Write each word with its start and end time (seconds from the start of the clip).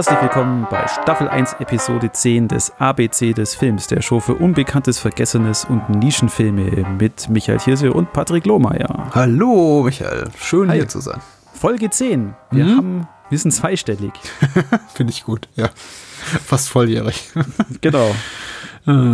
Herzlich 0.00 0.22
willkommen 0.22 0.66
bei 0.70 0.88
Staffel 0.88 1.28
1, 1.28 1.56
Episode 1.58 2.10
10 2.10 2.48
des 2.48 2.72
ABC 2.78 3.34
des 3.34 3.54
Films, 3.54 3.86
der 3.86 4.00
Show 4.00 4.18
für 4.18 4.34
Unbekanntes, 4.34 4.98
Vergessenes 4.98 5.66
und 5.66 5.90
Nischenfilme 5.90 6.86
mit 6.98 7.28
Michael 7.28 7.58
Hirse 7.58 7.92
und 7.92 8.10
Patrick 8.14 8.46
Lohmeier. 8.46 9.10
Hallo 9.14 9.82
Michael, 9.82 10.28
schön 10.38 10.70
Hi. 10.70 10.76
hier 10.76 10.88
zu 10.88 11.00
sein. 11.00 11.20
Folge 11.52 11.90
10. 11.90 12.34
Wir 12.50 12.64
mhm. 12.64 12.76
haben, 12.78 13.08
wir 13.28 13.38
sind 13.38 13.50
zweistellig. 13.50 14.12
Finde 14.94 15.12
ich 15.12 15.22
gut, 15.24 15.50
ja. 15.54 15.68
Fast 16.46 16.70
volljährig. 16.70 17.30
genau. 17.82 18.14
Äh. 18.86 19.12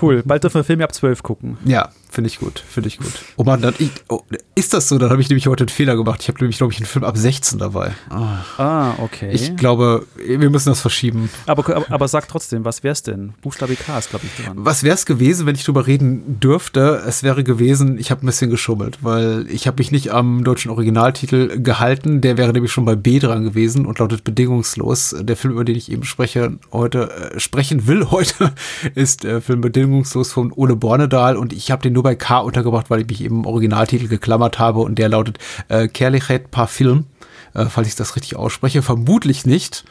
Cool. 0.00 0.22
Bald 0.22 0.44
dürfen 0.44 0.56
wir 0.56 0.64
Filme 0.64 0.84
ab 0.84 0.94
12 0.94 1.22
gucken. 1.22 1.56
Ja, 1.64 1.88
Finde 2.10 2.28
ich 2.28 2.40
gut, 2.40 2.58
finde 2.58 2.88
ich 2.88 2.98
gut. 2.98 3.12
Oh 3.36 3.44
Mann, 3.44 3.62
dann, 3.62 3.72
ich, 3.78 3.90
oh, 4.08 4.22
ist 4.56 4.74
das 4.74 4.88
so? 4.88 4.98
Dann 4.98 5.10
habe 5.10 5.20
ich 5.20 5.28
nämlich 5.28 5.46
heute 5.46 5.62
einen 5.62 5.68
Fehler 5.68 5.94
gemacht. 5.94 6.20
Ich 6.22 6.28
habe 6.28 6.40
nämlich, 6.40 6.58
glaube 6.58 6.72
ich, 6.72 6.80
einen 6.80 6.86
Film 6.86 7.04
ab 7.04 7.16
16 7.16 7.60
dabei. 7.60 7.92
Oh. 8.10 8.60
Ah, 8.60 8.94
okay. 8.98 9.30
Ich 9.32 9.56
glaube, 9.56 10.06
wir 10.16 10.50
müssen 10.50 10.70
das 10.70 10.80
verschieben. 10.80 11.30
Aber, 11.46 11.76
aber, 11.76 11.86
aber 11.88 12.08
sag 12.08 12.26
trotzdem, 12.26 12.64
was 12.64 12.82
wäre 12.82 12.92
es 12.92 13.04
denn? 13.04 13.34
Buchstabe 13.42 13.76
K 13.76 13.96
ist, 13.96 14.10
glaube 14.10 14.26
ich, 14.26 14.44
dran. 14.44 14.56
Was 14.56 14.82
wäre 14.82 14.96
es 14.96 15.06
gewesen, 15.06 15.46
wenn 15.46 15.54
ich 15.54 15.64
drüber 15.64 15.86
reden 15.86 16.40
dürfte? 16.40 17.00
Es 17.06 17.22
wäre 17.22 17.44
gewesen, 17.44 17.96
ich 17.96 18.10
habe 18.10 18.24
ein 18.24 18.26
bisschen 18.26 18.50
geschummelt, 18.50 18.98
weil 19.02 19.46
ich 19.48 19.68
habe 19.68 19.76
mich 19.78 19.92
nicht 19.92 20.10
am 20.10 20.42
deutschen 20.42 20.72
Originaltitel 20.72 21.62
gehalten. 21.62 22.20
Der 22.20 22.36
wäre 22.36 22.52
nämlich 22.52 22.72
schon 22.72 22.84
bei 22.84 22.96
B 22.96 23.20
dran 23.20 23.44
gewesen 23.44 23.86
und 23.86 24.00
lautet 24.00 24.24
bedingungslos. 24.24 25.14
Der 25.20 25.36
Film, 25.36 25.52
über 25.54 25.64
den 25.64 25.76
ich 25.76 25.92
eben 25.92 26.02
spreche, 26.02 26.58
heute, 26.72 27.32
äh, 27.34 27.38
sprechen 27.38 27.86
will 27.86 28.06
heute, 28.10 28.52
ist 28.96 29.24
äh, 29.24 29.40
Film 29.40 29.60
Bedingungslos 29.60 30.32
von 30.32 30.52
Ole 30.52 30.74
Bornedal 30.74 31.36
und 31.36 31.52
ich 31.52 31.70
habe 31.70 31.82
den 31.82 31.92
nur 31.92 31.99
bei 32.02 32.14
K 32.14 32.38
untergebracht, 32.38 32.90
weil 32.90 33.00
ich 33.00 33.06
mich 33.06 33.22
eben 33.24 33.40
im 33.40 33.46
Originaltitel 33.46 34.08
geklammert 34.08 34.58
habe 34.58 34.80
und 34.80 34.98
der 34.98 35.08
lautet 35.08 35.38
äh, 35.68 35.88
Kerlichet 35.88 36.50
par 36.50 36.68
Film, 36.68 37.06
äh, 37.54 37.66
falls 37.66 37.88
ich 37.88 37.96
das 37.96 38.16
richtig 38.16 38.36
ausspreche. 38.36 38.82
Vermutlich 38.82 39.46
nicht, 39.46 39.84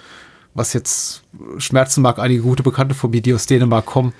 was 0.54 0.74
jetzt 0.74 1.24
schmerzen 1.58 2.02
mag, 2.02 2.20
einige 2.20 2.42
gute 2.42 2.64
Bekannte 2.64 2.96
von 2.96 3.12
mir, 3.12 3.22
die 3.22 3.34
aus 3.34 3.46
Dänemark 3.46 3.86
kommen. 3.86 4.14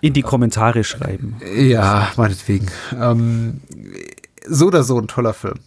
In 0.00 0.12
die 0.12 0.22
Kommentare 0.22 0.84
schreiben. 0.84 1.36
Ja, 1.56 2.08
meinetwegen. 2.16 2.66
Ähm, 3.00 3.62
so 4.46 4.66
oder 4.66 4.82
so 4.82 4.98
ein 4.98 5.08
toller 5.08 5.32
Film. 5.32 5.60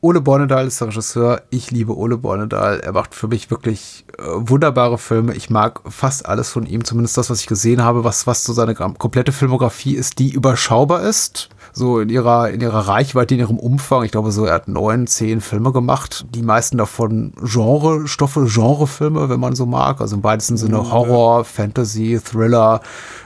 Ole 0.00 0.20
Bornedal 0.20 0.68
ist 0.68 0.80
der 0.80 0.88
Regisseur. 0.88 1.42
Ich 1.50 1.72
liebe 1.72 1.96
Ole 1.96 2.18
Bornedal. 2.18 2.78
Er 2.78 2.92
macht 2.92 3.16
für 3.16 3.26
mich 3.26 3.50
wirklich 3.50 4.04
äh, 4.16 4.22
wunderbare 4.26 4.96
Filme. 4.96 5.34
Ich 5.34 5.50
mag 5.50 5.80
fast 5.88 6.26
alles 6.26 6.50
von 6.50 6.66
ihm, 6.66 6.84
zumindest 6.84 7.18
das, 7.18 7.30
was 7.30 7.40
ich 7.40 7.48
gesehen 7.48 7.82
habe, 7.82 8.04
was, 8.04 8.24
was 8.28 8.44
so 8.44 8.52
seine 8.52 8.76
komplette 8.76 9.32
Filmografie 9.32 9.96
ist, 9.96 10.20
die 10.20 10.30
überschaubar 10.30 11.02
ist. 11.02 11.48
So 11.72 11.98
in 11.98 12.10
ihrer, 12.10 12.50
in 12.50 12.60
ihrer 12.60 12.86
Reichweite, 12.86 13.34
in 13.34 13.40
ihrem 13.40 13.58
Umfang. 13.58 14.04
Ich 14.04 14.12
glaube, 14.12 14.30
so 14.30 14.44
er 14.44 14.54
hat 14.54 14.68
neun, 14.68 15.08
zehn 15.08 15.40
Filme 15.40 15.72
gemacht. 15.72 16.26
Die 16.32 16.42
meisten 16.42 16.78
davon 16.78 17.32
Genre-Stoffe, 17.42 18.46
Genrefilme, 18.46 19.28
wenn 19.28 19.40
man 19.40 19.56
so 19.56 19.66
mag. 19.66 20.00
Also 20.00 20.14
im 20.14 20.22
weitesten 20.22 20.56
Sinne 20.56 20.78
mhm. 20.78 20.92
Horror, 20.92 21.44
Fantasy, 21.44 22.20
Thriller, 22.24 22.82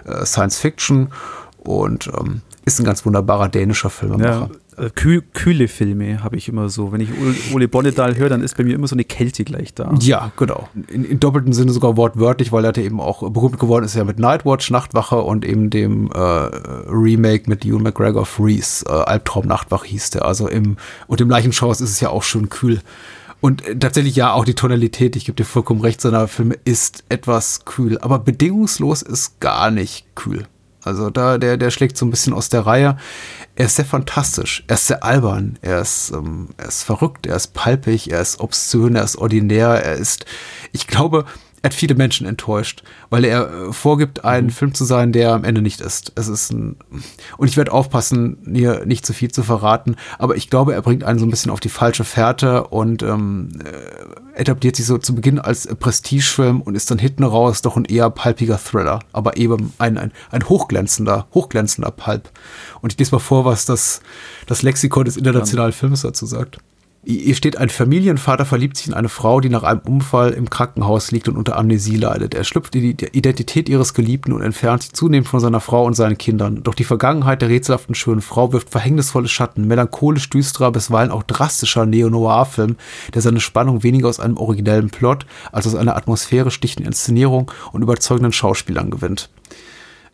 äh, 0.07 0.25
Science 0.25 0.59
Fiction. 0.59 1.09
Und 1.59 2.11
ähm, 2.19 2.41
ist 2.65 2.79
ein 2.79 2.85
ganz 2.85 3.05
wunderbarer 3.05 3.49
dänischer 3.49 3.91
Filmemacher. 3.91 4.51
Ja 4.53 4.63
äh, 4.77 4.91
kühl, 4.91 5.23
kühle 5.33 5.69
Filme 5.69 6.23
habe 6.23 6.37
ich 6.37 6.49
immer 6.49 6.69
so. 6.69 6.93
Wenn 6.93 7.01
ich 7.01 7.11
Ole 7.55 7.69
Bonnedal 7.69 8.17
höre, 8.17 8.29
dann 8.29 8.43
ist 8.43 8.57
bei 8.57 8.65
mir 8.65 8.75
immer 8.75 8.87
so 8.87 8.95
eine 8.95 9.05
Kälte 9.05 9.45
gleich 9.45 9.75
da. 9.75 9.95
Ja, 10.01 10.33
genau. 10.37 10.69
In, 10.89 11.05
in 11.05 11.21
doppeltem 11.21 11.53
Sinne 11.53 11.73
sogar 11.73 11.97
wortwörtlich, 11.97 12.53
weil 12.53 12.65
er 12.65 12.77
eben 12.79 13.01
auch 13.01 13.29
berühmt 13.31 13.59
geworden 13.59 13.85
ist 13.85 13.95
ja 13.95 14.05
mit 14.05 14.19
Nightwatch, 14.19 14.71
Nachtwache 14.71 15.21
und 15.21 15.45
eben 15.45 15.71
dem 15.71 16.11
äh, 16.13 16.19
Remake 16.19 17.49
mit 17.49 17.65
Ewan 17.65 17.83
McGregor 17.83 18.27
Freeze, 18.27 18.85
äh, 18.87 18.93
Albtraum 18.93 19.47
Nachtwache 19.47 19.87
hieß 19.87 20.11
der. 20.11 20.25
Also 20.25 20.49
im, 20.49 20.77
und 21.07 21.21
im 21.21 21.29
Leichenschaus 21.29 21.81
ist 21.81 21.91
es 21.91 22.01
ja 22.01 22.09
auch 22.09 22.23
schon 22.23 22.49
kühl. 22.49 22.81
Und 23.41 23.67
äh, 23.67 23.77
tatsächlich 23.77 24.17
ja, 24.17 24.33
auch 24.33 24.45
die 24.45 24.55
Tonalität, 24.55 25.17
ich 25.17 25.27
gebe 25.27 25.37
dir 25.37 25.45
vollkommen 25.45 25.81
recht, 25.81 26.01
seiner 26.01 26.29
Filme 26.29 26.57
ist 26.65 27.05
etwas 27.09 27.65
kühl. 27.65 27.99
Aber 27.99 28.19
bedingungslos 28.19 29.03
ist 29.03 29.41
gar 29.41 29.71
nicht 29.71 30.07
kühl. 30.15 30.47
Also 30.83 31.11
da, 31.11 31.39
der, 31.39 31.57
der 31.57 31.71
schlägt 31.71 31.97
so 31.97 32.05
ein 32.07 32.11
bisschen 32.11 32.33
aus 32.33 32.49
der 32.49 32.67
Reihe. 32.67 32.97
Er 33.55 33.67
ist 33.67 33.77
sehr 33.77 33.85
fantastisch, 33.85 34.65
er 34.67 34.75
ist 34.75 34.87
sehr 34.87 35.05
albern, 35.05 35.59
er 35.61 35.81
ist, 35.81 36.11
ähm, 36.11 36.49
er 36.57 36.69
ist 36.69 36.83
verrückt, 36.83 37.27
er 37.27 37.37
ist 37.37 37.53
palpig, 37.55 38.11
er 38.11 38.21
ist 38.21 38.41
obszön, 38.41 38.97
er 38.97 39.05
ist 39.05 39.17
ordinär, 39.17 39.69
er 39.69 39.95
ist, 39.95 40.25
ich 40.73 40.87
glaube, 40.87 41.27
hat 41.63 41.75
viele 41.75 41.95
Menschen 41.95 42.27
enttäuscht, 42.27 42.83
weil 43.11 43.25
er 43.25 43.51
äh, 43.51 43.73
vorgibt, 43.73 44.25
ein 44.25 44.47
mhm. 44.47 44.51
Film 44.51 44.75
zu 44.75 44.85
sein, 44.85 45.13
der 45.13 45.33
am 45.33 45.45
Ende 45.45 45.63
nicht 45.63 45.81
ist. 45.81 46.13
Es 46.17 46.29
ist 46.29 46.53
ein, 46.53 46.77
und 47.37 47.49
ich 47.49 47.57
werde 47.57 47.73
aufpassen, 47.73 48.39
hier 48.53 48.85
nicht 48.85 49.07
zu 49.07 49.13
viel 49.13 49.31
zu 49.31 49.43
verraten, 49.43 49.97
aber 50.19 50.37
ich 50.37 50.51
glaube, 50.51 50.75
er 50.75 50.83
bringt 50.83 51.05
einen 51.05 51.19
so 51.19 51.27
ein 51.27 51.31
bisschen 51.31 51.53
auf 51.53 51.61
die 51.61 51.69
falsche 51.69 52.05
Fährte 52.05 52.65
und 52.65 53.03
ähm, 53.03 53.51
äh, 53.65 54.41
etabliert 54.41 54.77
sich 54.77 54.87
so 54.87 54.99
zu 54.99 55.15
Beginn 55.15 55.39
als 55.39 55.67
Prestigefilm 55.67 56.61
und 56.61 56.75
ist 56.75 56.91
dann 56.91 56.99
hinten 56.99 57.25
raus 57.25 57.63
doch 57.63 57.77
ein 57.77 57.85
eher 57.85 58.11
palpiger 58.11 58.59
Thriller, 58.59 59.01
aber 59.13 59.37
eben 59.37 59.73
ein, 59.79 59.99
ein, 59.99 60.13
ein 60.31 60.49
hochglänzender, 60.49 61.27
hochglänzender 61.33 61.91
Pulp. 61.91 62.31
Und 62.81 62.93
ich 62.93 62.99
lese 62.99 63.15
mal 63.15 63.21
vor, 63.21 63.45
was 63.45 63.67
das, 63.67 64.01
das 64.47 64.63
Lexikon 64.63 65.05
des 65.05 65.17
internationalen 65.17 65.73
Films 65.73 66.03
dazu 66.03 66.27
sagt. 66.27 66.59
Hier 67.05 67.35
steht, 67.35 67.59
ein 67.59 67.69
Familienvater 67.69 68.45
verliebt 68.45 68.77
sich 68.77 68.87
in 68.87 68.95
eine 68.95 69.09
Frau, 69.09 69.41
die 69.41 69.49
nach 69.49 69.65
einem 69.65 69.81
Unfall 69.81 70.31
im 70.31 70.49
Krankenhaus 70.49 71.11
liegt 71.11 71.29
und 71.29 71.37
unter 71.37 71.57
Amnesie 71.57 71.97
leidet. 71.97 72.33
Er 72.33 72.45
schlüpft 72.45 72.77
in 72.77 72.97
die 72.97 73.07
Identität 73.11 73.69
ihres 73.69 73.93
Geliebten 73.93 74.33
und 74.33 74.41
entfernt 74.41 74.83
sich 74.83 74.93
zunehmend 74.93 75.27
von 75.27 75.41
seiner 75.41 75.59
Frau 75.59 75.85
und 75.85 75.95
seinen 75.95 76.17
Kindern. 76.17 76.63
Doch 76.63 76.77
die 76.77 76.85
Vergangenheit 76.85 77.43
der 77.43 77.49
rätselhaften 77.49 77.97
schönen 77.97 78.21
Frau 78.21 78.53
wirft 78.53 78.71
verhängnisvolle 78.71 79.27
Schatten, 79.27 79.67
melancholisch 79.67 80.31
düsterer, 80.31 80.71
bisweilen 80.71 81.11
auch 81.11 81.25
drastischer 81.25 81.87
Neo-Noir-Film, 81.87 82.77
der 83.13 83.23
seine 83.23 83.41
Spannung 83.41 83.83
weniger 83.83 84.09
aus 84.09 84.21
einem 84.21 84.37
originellen 84.37 84.91
Plot 84.91 85.27
als 85.51 85.67
aus 85.67 85.75
einer 85.75 85.97
atmosphärisch 85.97 86.61
dichten 86.61 86.85
Inszenierung 86.85 87.51
und 87.73 87.83
überzeugenden 87.83 88.33
Schauspielern 88.33 88.93
gewinnt 88.93 89.29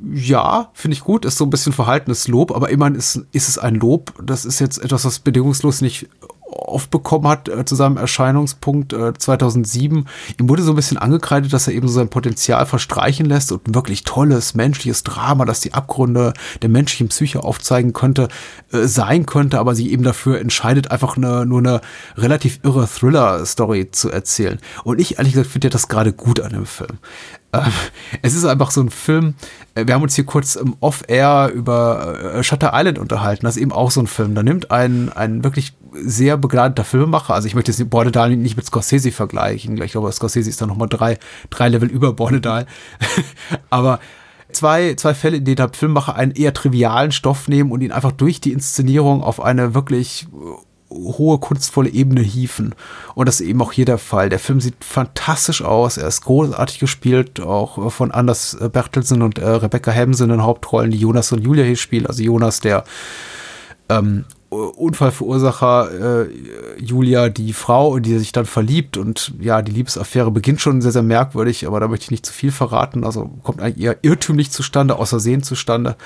ja, 0.01 0.71
finde 0.75 0.95
ich 0.95 1.01
gut, 1.01 1.25
ist 1.25 1.39
so 1.39 1.45
ein 1.45 1.51
bisschen 1.51 1.73
verhaltenes 1.73 2.29
Lob, 2.29 2.53
aber 2.53 2.71
immerhin 2.71 2.95
ist, 2.95 3.27
ist 3.33 3.49
es 3.49 3.59
ein 3.59 3.75
Lob. 3.75 4.15
Das 4.23 4.45
ist 4.45 4.61
jetzt 4.61 4.79
etwas, 4.79 5.05
was 5.05 5.19
bedingungslos 5.19 5.81
nicht 5.81 6.09
oft 6.51 6.91
bekommen 6.91 7.29
hat 7.29 7.49
äh, 7.49 7.65
zu 7.65 7.75
seinem 7.75 7.97
Erscheinungspunkt 7.97 8.93
äh, 8.93 9.13
2007. 9.15 10.07
Ihm 10.39 10.49
wurde 10.49 10.63
so 10.63 10.73
ein 10.73 10.77
bisschen 10.77 10.99
angekreidet, 10.99 11.53
dass 11.53 11.67
er 11.67 11.75
eben 11.75 11.89
so 11.89 11.95
sein 11.95 12.09
Potenzial 12.09 12.65
verstreichen 12.67 13.27
lässt 13.27 13.53
und 13.53 13.69
ein 13.69 13.75
wirklich 13.75 14.05
tolles 14.05 14.55
menschliches 14.55 15.03
Drama, 15.03 15.45
das 15.45 15.61
die 15.61 15.75
Abgründe 15.75 16.33
der 16.63 16.69
menschlichen 16.69 17.09
Psyche 17.09 17.45
aufzeigen 17.45 17.93
könnte, 17.93 18.29
äh, 18.73 18.87
sein 18.87 19.27
könnte, 19.27 19.59
aber 19.59 19.75
sich 19.75 19.91
eben 19.91 20.03
dafür 20.03 20.41
entscheidet, 20.41 20.91
einfach 20.91 21.17
eine, 21.17 21.45
nur 21.47 21.59
eine 21.59 21.81
relativ 22.17 22.61
irre 22.63 22.87
Thriller-Story 22.87 23.91
zu 23.91 24.11
erzählen. 24.11 24.59
Und 24.85 25.01
ich 25.01 25.19
ehrlich 25.19 25.35
gesagt 25.35 25.51
finde 25.51 25.71
das 25.71 25.89
gerade 25.89 26.13
gut 26.13 26.41
an 26.41 26.53
dem 26.53 26.67
Film. 26.67 26.99
Ähm, 27.53 27.73
es 28.23 28.35
ist 28.35 28.45
einfach 28.45 28.71
so 28.71 28.83
ein 28.83 28.91
Film. 28.91 29.35
Äh, 29.75 29.87
wir 29.87 29.95
haben 29.95 30.03
uns 30.03 30.15
hier 30.15 30.25
kurz 30.25 30.57
im 30.57 30.77
Off-Air 30.81 31.51
über 31.55 32.35
äh, 32.35 32.43
Shutter 32.43 32.73
Island 32.75 32.99
unterhalten. 32.99 33.47
Das 33.47 33.57
ist 33.57 33.63
eben 33.63 33.73
auch 33.73 33.91
so 33.91 34.01
ein 34.01 34.07
Film. 34.07 34.35
Da 34.35 34.43
nimmt 34.43 34.71
ein, 34.71 35.11
ein 35.11 35.45
wirklich 35.45 35.75
sehr 35.93 36.37
begnadeter 36.37 36.85
Filmemacher, 36.85 37.35
also 37.35 37.47
ich 37.47 37.55
möchte 37.55 37.71
jetzt 37.71 37.91
Bornedal 37.91 38.35
nicht 38.37 38.57
mit 38.57 38.67
Scorsese 38.67 39.13
vergleichen. 39.13 39.81
Ich 39.83 39.93
glaube, 39.93 40.11
Scorsese 40.13 40.49
ist 40.51 40.61
da 40.61 40.67
nochmal 40.67 40.89
drei, 40.89 41.19
drei 41.51 41.69
Level 41.69 41.89
über 41.89 42.13
Bornedal. 42.13 42.67
Aber 43.71 44.01
zwei, 44.53 44.95
zwei 44.95 45.15
Fälle, 45.15 45.39
in 45.39 45.45
denen 45.45 45.57
der 45.57 45.71
Filmemacher 45.73 46.15
einen 46.15 46.33
eher 46.33 46.55
trivialen 46.55 47.13
Stoff 47.13 47.49
nehmen 47.49 47.73
und 47.73 47.81
ihn 47.81 47.93
einfach 47.93 48.13
durch 48.13 48.41
die 48.41 48.53
Inszenierung 48.53 49.23
auf 49.23 49.41
eine 49.41 49.75
wirklich 49.75 50.27
hohe 50.91 51.39
kunstvolle 51.39 51.91
Ebene 51.91 52.23
hieven. 52.23 52.75
Und 53.15 53.29
das 53.29 53.41
ist 53.41 53.47
eben 53.47 53.61
auch 53.61 53.73
hier 53.73 53.85
der 53.85 53.99
Fall. 53.99 54.29
Der 54.29 54.39
Film 54.39 54.61
sieht 54.61 54.83
fantastisch 54.83 55.63
aus. 55.63 55.97
Er 55.99 56.09
ist 56.09 56.23
großartig 56.23 56.79
gespielt, 56.79 57.41
auch 57.41 57.93
von 57.93 58.11
Anders 58.11 58.57
Bertelsen 58.73 59.23
und 59.23 59.39
äh, 59.39 59.47
Rebecca 59.47 59.91
Helmsen 59.91 60.31
in 60.31 60.43
Hauptrollen, 60.43 60.91
die 60.91 60.99
Jonas 60.99 61.33
und 61.33 61.43
Julia 61.43 61.65
hier 61.65 61.77
spielen. 61.77 62.07
Also 62.07 62.23
Jonas, 62.23 62.61
der 62.61 62.85
ähm, 63.89 64.25
Unfallverursacher 64.51 66.25
äh, 66.25 66.29
Julia 66.79 67.29
die 67.29 67.53
Frau, 67.53 67.99
die 67.99 68.19
sich 68.19 68.33
dann 68.33 68.47
verliebt 68.47 68.97
und 68.97 69.35
ja, 69.41 69.61
die 69.61 69.73
Liebesaffäre 69.73 70.31
beginnt 70.31 70.63
schon 70.63 70.81
sehr, 70.81 70.93
sehr 70.93 71.03
merkwürdig, 71.03 71.67
aber 71.67 71.81
da 71.81 71.89
möchte 71.89 72.05
ich 72.05 72.11
nicht 72.11 72.25
zu 72.25 72.33
viel 72.33 72.51
verraten. 72.51 73.05
Also 73.05 73.27
kommt 73.43 73.61
eigentlich 73.61 73.85
eher 73.85 73.99
irrtümlich 74.01 74.51
zustande, 74.51 74.97
außer 74.97 75.21
Sehen 75.21 75.43
zustande 75.43 75.97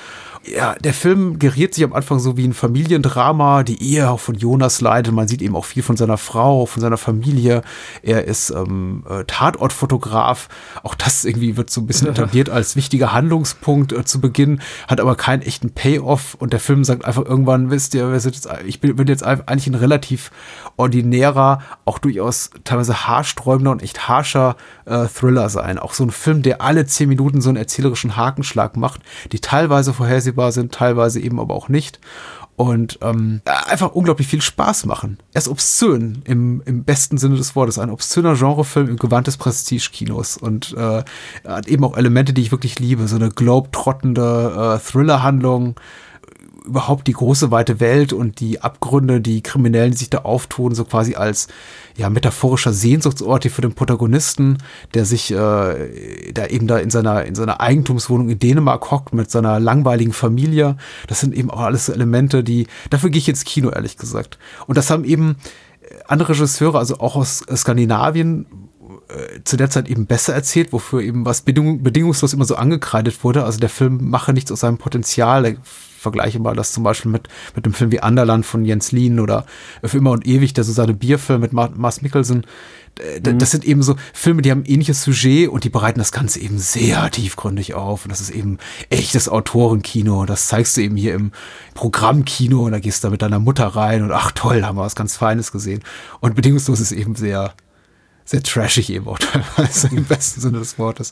ja, 0.45 0.75
der 0.75 0.93
Film 0.93 1.39
geriert 1.39 1.73
sich 1.73 1.85
am 1.85 1.93
Anfang 1.93 2.19
so 2.19 2.35
wie 2.35 2.45
ein 2.45 2.53
Familiendrama, 2.53 3.63
die 3.63 3.81
Ehe 3.81 4.09
auch 4.09 4.19
von 4.19 4.35
Jonas 4.35 4.81
leidet. 4.81 5.13
Man 5.13 5.27
sieht 5.27 5.41
eben 5.41 5.55
auch 5.55 5.63
viel 5.63 5.83
von 5.83 5.95
seiner 5.95 6.17
Frau, 6.17 6.65
von 6.65 6.81
seiner 6.81 6.97
Familie. 6.97 7.61
Er 8.01 8.25
ist 8.25 8.49
ähm, 8.49 9.03
äh, 9.09 9.23
Tatortfotograf. 9.23 10.49
Auch 10.83 10.95
das 10.95 11.23
irgendwie 11.23 11.55
wird 11.55 11.69
so 11.69 11.79
ein 11.79 11.87
bisschen 11.87 12.07
etabliert 12.09 12.49
als 12.49 12.75
wichtiger 12.75 13.13
Handlungspunkt 13.13 13.93
äh, 13.93 14.03
zu 14.03 14.19
Beginn, 14.19 14.59
hat 14.89 14.99
aber 14.99 15.15
keinen 15.15 15.43
echten 15.43 15.71
Payoff. 15.71 16.35
Und 16.35 16.51
der 16.51 16.59
Film 16.59 16.83
sagt 16.83 17.05
einfach 17.05 17.23
irgendwann, 17.23 17.71
wisst 17.71 17.93
ihr, 17.93 18.11
jetzt, 18.13 18.49
ich 18.65 18.81
bin, 18.81 18.97
bin 18.97 19.07
jetzt 19.07 19.23
eigentlich 19.23 19.67
ein 19.67 19.75
relativ 19.75 20.29
ordinärer, 20.75 21.59
auch 21.85 21.99
durchaus 21.99 22.49
teilweise 22.65 23.07
haarsträubender 23.07 23.71
und 23.71 23.81
echt 23.81 24.09
harscher 24.09 24.57
äh, 24.85 25.05
Thriller 25.05 25.47
sein. 25.47 25.79
Auch 25.79 25.93
so 25.93 26.03
ein 26.03 26.11
Film, 26.11 26.41
der 26.41 26.61
alle 26.61 26.85
zehn 26.85 27.07
Minuten 27.07 27.39
so 27.39 27.49
einen 27.49 27.57
erzählerischen 27.57 28.17
Hakenschlag 28.17 28.75
macht, 28.75 29.01
die 29.31 29.39
teilweise 29.39 29.93
vorhersehbar 29.93 30.32
sind, 30.51 30.73
teilweise 30.73 31.19
eben 31.19 31.39
aber 31.39 31.53
auch 31.53 31.69
nicht. 31.69 31.99
und 32.55 32.99
ähm, 33.01 33.41
einfach 33.45 33.93
unglaublich 33.93 34.27
viel 34.27 34.41
Spaß 34.41 34.85
machen. 34.85 35.17
Er 35.33 35.39
ist 35.39 35.47
obszön 35.47 36.21
im, 36.25 36.61
im 36.65 36.83
besten 36.83 37.17
Sinne 37.17 37.35
des 37.35 37.55
Wortes. 37.55 37.79
Ein 37.79 37.89
obszöner 37.89 38.35
Genrefilm 38.35 38.89
im 38.89 38.97
Gewand 38.97 39.27
des 39.27 39.37
Prestige-Kinos 39.37 40.37
und 40.37 40.73
äh, 40.77 41.03
hat 41.47 41.67
eben 41.67 41.83
auch 41.83 41.97
Elemente, 41.97 42.33
die 42.33 42.41
ich 42.41 42.51
wirklich 42.51 42.79
liebe. 42.79 43.07
So 43.07 43.15
eine 43.15 43.29
globetrottende 43.29 44.77
äh, 44.79 44.91
Thriller-Handlung, 44.91 45.75
überhaupt 46.65 47.07
die 47.07 47.13
große 47.13 47.51
weite 47.51 47.79
Welt 47.79 48.13
und 48.13 48.39
die 48.39 48.61
Abgründe, 48.61 49.21
die 49.21 49.41
Kriminellen, 49.41 49.91
die 49.91 49.97
sich 49.97 50.09
da 50.09 50.19
auftun, 50.19 50.75
so 50.75 50.85
quasi 50.85 51.15
als 51.15 51.47
ja 51.97 52.09
metaphorischer 52.09 52.73
Sehnsuchtsort 52.73 53.43
hier 53.43 53.51
für 53.51 53.61
den 53.61 53.73
Protagonisten, 53.73 54.57
der 54.93 55.05
sich 55.05 55.31
äh, 55.31 56.33
da 56.33 56.47
eben 56.47 56.67
da 56.67 56.77
in 56.77 56.89
seiner 56.89 57.25
in 57.25 57.35
seiner 57.35 57.61
Eigentumswohnung 57.61 58.29
in 58.29 58.39
Dänemark 58.39 58.91
hockt 58.91 59.13
mit 59.13 59.29
seiner 59.29 59.59
langweiligen 59.59 60.13
Familie. 60.13 60.77
Das 61.07 61.19
sind 61.19 61.35
eben 61.35 61.51
auch 61.51 61.61
alles 61.61 61.89
Elemente, 61.89 62.43
die 62.43 62.67
dafür 62.89 63.09
gehe 63.09 63.19
ich 63.19 63.29
ins 63.29 63.45
Kino 63.45 63.69
ehrlich 63.69 63.97
gesagt. 63.97 64.37
Und 64.67 64.77
das 64.77 64.89
haben 64.89 65.03
eben 65.03 65.35
andere 66.07 66.33
Regisseure, 66.33 66.77
also 66.77 66.99
auch 66.99 67.15
aus 67.15 67.43
Skandinavien, 67.55 68.45
äh, 69.13 69.43
zu 69.43 69.57
der 69.57 69.69
Zeit 69.69 69.87
eben 69.87 70.05
besser 70.05 70.33
erzählt, 70.33 70.73
wofür 70.73 71.01
eben 71.01 71.25
was 71.25 71.41
bedingung, 71.41 71.83
bedingungslos 71.83 72.33
immer 72.33 72.45
so 72.45 72.55
angekreidet 72.55 73.23
wurde. 73.23 73.43
Also 73.43 73.59
der 73.59 73.69
Film 73.69 74.09
mache 74.09 74.33
nichts 74.33 74.51
aus 74.51 74.61
seinem 74.61 74.77
Potenzial. 74.77 75.57
Vergleiche 75.97 76.39
mal 76.39 76.55
das 76.55 76.73
zum 76.73 76.83
Beispiel 76.83 77.11
mit, 77.11 77.29
mit 77.55 77.65
einem 77.65 77.73
Film 77.73 77.91
wie 77.91 78.01
Anderland 78.01 78.45
von 78.45 78.65
Jens 78.65 78.91
Lien 78.91 79.19
oder 79.19 79.45
Für 79.83 79.97
immer 79.97 80.11
und 80.11 80.27
ewig, 80.27 80.53
der 80.53 80.63
Susanne 80.63 80.93
Bierfilm 80.93 81.41
mit 81.41 81.53
Mars 81.53 82.01
Mikkelsen. 82.01 82.45
Mhm. 82.99 83.39
Das 83.39 83.51
sind 83.51 83.65
eben 83.65 83.81
so 83.83 83.95
Filme, 84.13 84.41
die 84.41 84.51
haben 84.51 84.61
ein 84.61 84.65
ähnliches 84.65 85.03
Sujet 85.03 85.49
und 85.49 85.63
die 85.63 85.69
bereiten 85.69 85.99
das 85.99 86.11
Ganze 86.11 86.39
eben 86.39 86.59
sehr 86.59 87.09
tiefgründig 87.09 87.73
auf. 87.73 88.05
Und 88.05 88.11
das 88.11 88.21
ist 88.21 88.31
eben 88.31 88.57
echtes 88.89 89.29
Autorenkino. 89.29 90.25
Das 90.25 90.47
zeigst 90.47 90.77
du 90.77 90.81
eben 90.81 90.95
hier 90.95 91.13
im 91.13 91.31
Programmkino 91.73 92.65
und 92.65 92.71
da 92.71 92.79
gehst 92.79 93.03
du 93.03 93.07
da 93.07 93.11
mit 93.11 93.21
deiner 93.21 93.39
Mutter 93.39 93.67
rein 93.67 94.03
und 94.03 94.11
ach 94.11 94.31
toll, 94.31 94.63
haben 94.63 94.77
wir 94.77 94.83
was 94.83 94.95
ganz 94.95 95.15
Feines 95.15 95.51
gesehen. 95.51 95.83
Und 96.19 96.35
bedingungslos 96.35 96.79
ist 96.79 96.91
eben 96.91 97.15
sehr, 97.15 97.53
sehr 98.25 98.41
trashig 98.41 98.89
eben 98.89 99.07
auch 99.07 99.19
teilweise 99.57 99.87
im 99.87 100.05
besten 100.05 100.41
Sinne 100.41 100.59
des 100.59 100.79
Wortes. 100.79 101.11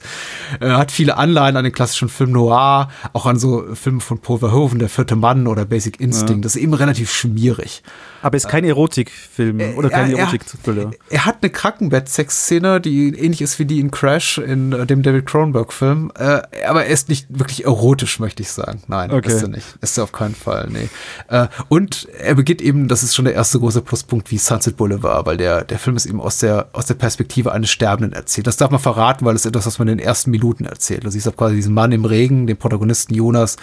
Er 0.60 0.78
hat 0.78 0.92
viele 0.92 1.18
Anleihen 1.18 1.58
an 1.58 1.64
den 1.64 1.74
klassischen 1.74 2.10
Film 2.10 2.32
Noir, 2.32 2.90
auch 3.14 3.26
an 3.26 3.38
so 3.38 3.66
Filme 3.76 4.02
von 4.02 4.20
Paul 4.20 4.40
Verhoeven, 4.40 4.80
Der 4.80 4.90
vierte 4.90 5.16
Mann 5.16 5.48
oder 5.48 5.66
Basic 5.66 6.00
Instinct. 6.00 6.32
Ja. 6.32 6.42
Das 6.42 6.56
ist 6.56 6.62
eben 6.62 6.74
relativ 6.74 7.12
schmierig. 7.12 7.84
Aber 8.22 8.38
ist 8.38 8.48
kein 8.48 8.64
Erotikfilm 8.64 9.60
äh, 9.60 9.74
oder 9.74 9.90
kein 9.90 10.16
Erotik-Thriller. 10.16 10.92
Er, 11.10 11.14
er, 11.16 11.26
hat 11.26 11.38
eine 11.42 11.50
Krankenbett-Sex-Szene, 11.50 12.80
die 12.80 13.10
ähnlich 13.10 13.42
ist 13.42 13.58
wie 13.60 13.66
die 13.66 13.80
in 13.80 13.92
Crash, 13.92 14.38
in 14.38 14.74
äh, 14.74 14.86
dem 14.86 15.02
David 15.02 15.26
Cronenberg-Film. 15.26 16.12
Äh, 16.16 16.42
aber 16.68 16.86
er 16.86 16.92
ist 16.92 17.10
nicht 17.10 17.28
wirklich 17.30 17.66
erotisch, 17.66 18.20
möchte 18.20 18.44
ich 18.44 18.52
sagen. 18.52 18.84
Nein, 18.88 19.12
okay. 19.12 19.28
ist 19.28 19.42
er 19.42 19.48
nicht. 19.48 19.66
Ist 19.82 19.98
er 19.98 20.04
auf 20.04 20.12
keinen 20.12 20.36
Fall, 20.36 20.70
nee. 20.72 20.90
Äh, 21.30 21.48
und 21.68 22.08
er 22.20 22.36
beginnt 22.36 22.62
eben, 22.62 22.88
das 22.88 23.04
ist 23.04 23.16
schon 23.16 23.26
der 23.26 23.34
erste 23.34 23.60
große 23.60 23.82
Pluspunkt, 23.82 24.30
wie 24.32 24.38
Sunset 24.38 24.78
Boulevard, 24.78 25.26
weil 25.26 25.38
der, 25.38 25.64
der 25.64 25.80
Film 25.80 25.96
ist 25.96 26.06
eben 26.06 26.22
aus 26.22 26.38
der, 26.38 26.70
aus 26.74 26.86
der 26.86 26.96
Perspektive 27.02 27.52
eines 27.52 27.72
Sterbenden 27.72 28.14
erzählt. 28.14 28.46
Das 28.46 28.58
darf 28.58 28.70
man 28.70 28.80
verraten, 28.80 29.26
weil 29.26 29.36
es 29.36 29.48
etwas, 29.48 29.66
was 29.66 29.80
man 29.80 29.88
in 29.88 29.98
den 29.98 30.06
ersten 30.06 30.30
Minuten 30.30 30.66
erzählt. 30.66 31.04
Du 31.04 31.10
siehst 31.10 31.28
auch 31.28 31.36
quasi 31.36 31.56
diesen 31.56 31.74
Mann 31.74 31.92
im 31.92 32.06
Regen, 32.06 32.46
den 32.46 32.58
Protagonisten 32.58 33.16
Jonas, 33.16 33.58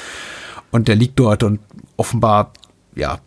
und 0.73 0.89
der 0.89 0.97
liegt 0.97 1.21
dort 1.21 1.45
und 1.45 1.61
offenbar, 1.97 2.53
ja, 2.97 3.21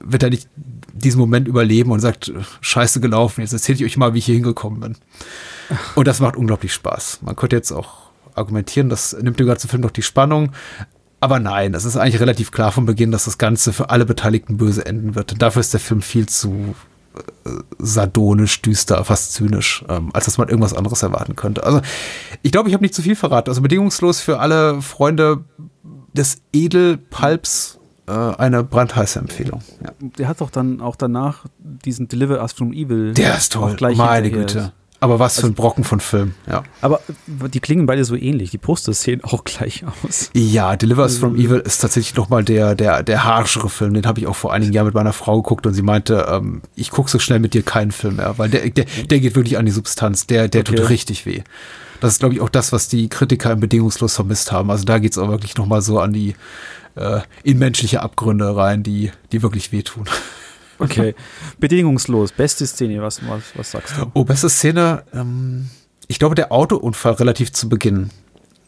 wird 0.00 0.22
er 0.22 0.30
nicht 0.30 0.48
diesen 0.92 1.18
Moment 1.18 1.48
überleben 1.48 1.90
und 1.90 1.98
sagt, 1.98 2.32
scheiße 2.60 3.00
gelaufen, 3.00 3.40
jetzt 3.40 3.52
erzähle 3.52 3.78
ich 3.78 3.84
euch 3.84 3.96
mal, 3.96 4.14
wie 4.14 4.18
ich 4.18 4.26
hier 4.26 4.36
hingekommen 4.36 4.80
bin. 4.80 4.96
Und 5.94 6.06
das 6.06 6.20
macht 6.20 6.36
unglaublich 6.36 6.72
Spaß. 6.72 7.20
Man 7.22 7.36
könnte 7.36 7.56
jetzt 7.56 7.72
auch 7.72 8.10
argumentieren, 8.34 8.88
das 8.88 9.16
nimmt 9.20 9.40
dem 9.40 9.46
ganzen 9.46 9.68
Film 9.68 9.82
doch 9.82 9.90
die 9.90 10.02
Spannung. 10.02 10.52
Aber 11.20 11.38
nein, 11.38 11.74
es 11.74 11.84
ist 11.84 11.96
eigentlich 11.96 12.20
relativ 12.20 12.50
klar 12.50 12.72
vom 12.72 12.84
Beginn, 12.84 13.10
dass 13.10 13.24
das 13.24 13.38
Ganze 13.38 13.72
für 13.72 13.90
alle 13.90 14.04
Beteiligten 14.04 14.56
böse 14.56 14.84
enden 14.84 15.14
wird. 15.14 15.32
Und 15.32 15.42
dafür 15.42 15.60
ist 15.60 15.72
der 15.72 15.80
Film 15.80 16.02
viel 16.02 16.28
zu 16.28 16.74
sardonisch, 17.78 18.62
düster, 18.62 19.04
fast 19.04 19.32
zynisch, 19.32 19.84
ähm, 19.88 20.10
als 20.12 20.26
dass 20.26 20.38
man 20.38 20.48
irgendwas 20.48 20.74
anderes 20.74 21.02
erwarten 21.02 21.36
könnte. 21.36 21.64
Also 21.64 21.80
ich 22.42 22.52
glaube, 22.52 22.68
ich 22.68 22.74
habe 22.74 22.84
nicht 22.84 22.94
zu 22.94 23.02
viel 23.02 23.16
verraten. 23.16 23.50
Also 23.50 23.60
bedingungslos 23.60 24.20
für 24.20 24.38
alle 24.38 24.80
Freunde 24.82 25.44
des 26.12 26.38
Edelpulps 26.52 27.78
äh, 28.06 28.12
eine 28.12 28.64
brandheiße 28.64 29.18
Empfehlung. 29.18 29.62
Ja. 29.82 29.92
Der 30.18 30.28
hat 30.28 30.40
doch 30.40 30.50
dann 30.50 30.80
auch 30.80 30.96
danach 30.96 31.44
diesen 31.58 32.08
Deliver 32.08 32.40
Us 32.40 32.52
from 32.52 32.72
Evil. 32.72 33.14
Der 33.14 33.36
ist 33.36 33.52
toll, 33.52 33.76
meine 33.96 34.30
Güte. 34.30 34.72
Aber 35.02 35.18
was 35.18 35.34
für 35.34 35.40
ein 35.40 35.50
also 35.50 35.54
Brocken 35.54 35.82
von 35.82 35.98
Film, 35.98 36.36
ja. 36.48 36.62
Aber 36.80 37.00
die 37.28 37.58
klingen 37.58 37.86
beide 37.86 38.04
so 38.04 38.14
ähnlich. 38.14 38.52
Die 38.52 38.58
Poster 38.58 38.92
sehen 38.92 39.20
auch 39.24 39.42
gleich 39.42 39.82
aus. 40.04 40.30
Ja, 40.32 40.76
Deliver 40.76 41.02
Us 41.02 41.18
from 41.18 41.34
Evil 41.34 41.58
ist 41.58 41.78
tatsächlich 41.78 42.14
nochmal 42.14 42.44
der, 42.44 42.76
der, 42.76 43.02
der 43.02 43.24
harschere 43.24 43.68
Film. 43.68 43.94
Den 43.94 44.06
habe 44.06 44.20
ich 44.20 44.28
auch 44.28 44.36
vor 44.36 44.52
einigen 44.52 44.72
Jahren 44.72 44.86
mit 44.86 44.94
meiner 44.94 45.12
Frau 45.12 45.42
geguckt 45.42 45.66
und 45.66 45.74
sie 45.74 45.82
meinte, 45.82 46.28
ähm, 46.30 46.62
ich 46.76 46.92
gucke 46.92 47.10
so 47.10 47.18
schnell 47.18 47.40
mit 47.40 47.52
dir 47.52 47.64
keinen 47.64 47.90
Film 47.90 48.16
mehr, 48.16 48.38
weil 48.38 48.48
der, 48.48 48.70
der, 48.70 48.84
der 49.10 49.18
geht 49.18 49.34
wirklich 49.34 49.58
an 49.58 49.66
die 49.66 49.72
Substanz. 49.72 50.28
Der, 50.28 50.46
der 50.46 50.60
okay. 50.60 50.76
tut 50.76 50.88
richtig 50.88 51.26
weh. 51.26 51.42
Das 51.98 52.12
ist, 52.12 52.18
glaube 52.20 52.36
ich, 52.36 52.40
auch 52.40 52.48
das, 52.48 52.70
was 52.70 52.86
die 52.86 53.08
Kritiker 53.08 53.50
im 53.50 53.58
Bedingungslos 53.58 54.14
vermisst 54.14 54.52
haben. 54.52 54.70
Also 54.70 54.84
da 54.84 55.00
geht 55.00 55.10
es 55.10 55.18
auch 55.18 55.28
wirklich 55.28 55.56
nochmal 55.56 55.82
so 55.82 55.98
an 55.98 56.12
die, 56.12 56.36
äh, 56.94 57.22
in 57.42 57.58
menschliche 57.58 58.02
Abgründe 58.02 58.56
rein, 58.56 58.84
die, 58.84 59.10
die 59.32 59.42
wirklich 59.42 59.72
wehtun. 59.72 60.04
Okay. 60.84 61.14
Bedingungslos. 61.58 62.32
Beste 62.32 62.66
Szene, 62.66 63.00
was, 63.02 63.20
was, 63.26 63.42
was 63.54 63.70
sagst 63.70 63.96
du? 63.96 64.10
Oh, 64.14 64.24
beste 64.24 64.48
Szene. 64.48 65.04
Ähm, 65.14 65.70
ich 66.08 66.18
glaube, 66.18 66.34
der 66.34 66.52
Autounfall 66.52 67.14
relativ 67.14 67.52
zu 67.52 67.68
Beginn, 67.68 68.10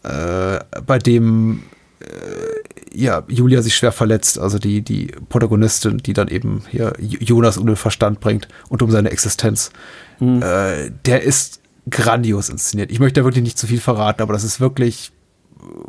äh, 0.02 0.61
bei 0.87 0.99
dem 0.99 1.64
äh, 2.00 2.94
ja, 2.94 3.25
Julia 3.28 3.61
sich 3.61 3.75
schwer 3.75 3.93
verletzt, 3.93 4.38
also 4.38 4.58
die, 4.58 4.82
die 4.82 5.08
Protagonistin, 5.28 5.99
die 5.99 6.12
dann 6.12 6.28
eben 6.28 6.62
hier 6.70 6.93
Jonas 6.99 7.58
um 7.58 7.66
den 7.66 7.76
Verstand 7.76 8.20
bringt 8.20 8.49
und 8.69 8.82
um 8.82 8.90
seine 8.90 9.10
Existenz. 9.10 9.70
Mhm. 10.20 10.43
Äh, 10.43 10.90
der 11.05 11.22
ist 11.22 11.60
grandios 11.90 12.49
inszeniert. 12.49 12.90
Ich 12.90 13.00
möchte 13.00 13.20
da 13.20 13.25
wirklich 13.25 13.43
nicht 13.43 13.58
zu 13.58 13.67
viel 13.67 13.81
verraten, 13.81 14.22
aber 14.22 14.32
das 14.32 14.44
ist 14.44 14.60
wirklich 14.60 15.12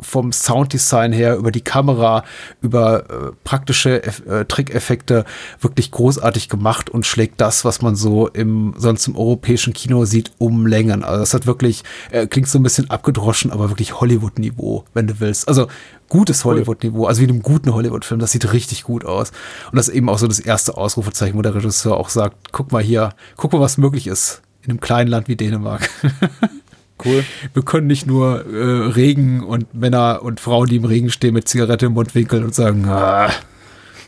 vom 0.00 0.32
Sounddesign 0.32 1.12
her, 1.12 1.36
über 1.36 1.50
die 1.50 1.60
Kamera, 1.60 2.24
über 2.60 3.10
äh, 3.10 3.32
praktische 3.44 4.02
äh, 4.02 4.44
Trickeffekte 4.44 5.24
wirklich 5.60 5.90
großartig 5.90 6.48
gemacht 6.48 6.90
und 6.90 7.06
schlägt 7.06 7.40
das, 7.40 7.64
was 7.64 7.82
man 7.82 7.96
so 7.96 8.28
im 8.28 8.74
sonst 8.76 9.06
im 9.06 9.16
europäischen 9.16 9.72
Kino 9.72 10.04
sieht, 10.04 10.32
um 10.38 10.66
Längen. 10.66 11.04
Also 11.04 11.20
das 11.20 11.34
hat 11.34 11.46
wirklich, 11.46 11.82
äh, 12.10 12.26
klingt 12.26 12.48
so 12.48 12.58
ein 12.58 12.62
bisschen 12.62 12.90
abgedroschen, 12.90 13.50
aber 13.50 13.70
wirklich 13.70 14.00
Hollywood-Niveau, 14.00 14.84
wenn 14.94 15.06
du 15.06 15.20
willst. 15.20 15.48
Also 15.48 15.68
gutes 16.08 16.44
Hollywood-Niveau, 16.44 17.06
also 17.06 17.20
wie 17.20 17.24
in 17.24 17.30
einem 17.30 17.42
guten 17.42 17.72
Hollywood-Film, 17.72 18.20
das 18.20 18.32
sieht 18.32 18.52
richtig 18.52 18.84
gut 18.84 19.04
aus. 19.04 19.30
Und 19.70 19.76
das 19.76 19.88
ist 19.88 19.94
eben 19.94 20.08
auch 20.08 20.18
so 20.18 20.26
das 20.26 20.40
erste 20.40 20.76
Ausrufezeichen, 20.76 21.36
wo 21.36 21.42
der 21.42 21.54
Regisseur 21.54 21.96
auch 21.96 22.08
sagt, 22.08 22.52
guck 22.52 22.72
mal 22.72 22.82
hier, 22.82 23.10
guck 23.36 23.52
mal, 23.52 23.60
was 23.60 23.78
möglich 23.78 24.06
ist 24.06 24.42
in 24.66 24.70
einem 24.70 24.80
kleinen 24.80 25.08
Land 25.08 25.28
wie 25.28 25.36
Dänemark. 25.36 25.88
Cool. 27.04 27.24
Wir 27.52 27.62
können 27.62 27.86
nicht 27.86 28.06
nur 28.06 28.46
äh, 28.46 28.88
Regen 28.88 29.42
und 29.42 29.74
Männer 29.74 30.20
und 30.22 30.40
Frauen, 30.40 30.68
die 30.68 30.76
im 30.76 30.84
Regen 30.84 31.10
stehen, 31.10 31.34
mit 31.34 31.46
Zigarette 31.48 31.86
im 31.86 31.92
Mundwinkel 31.92 32.42
und 32.42 32.54
sagen, 32.54 32.86
ah, 32.88 33.30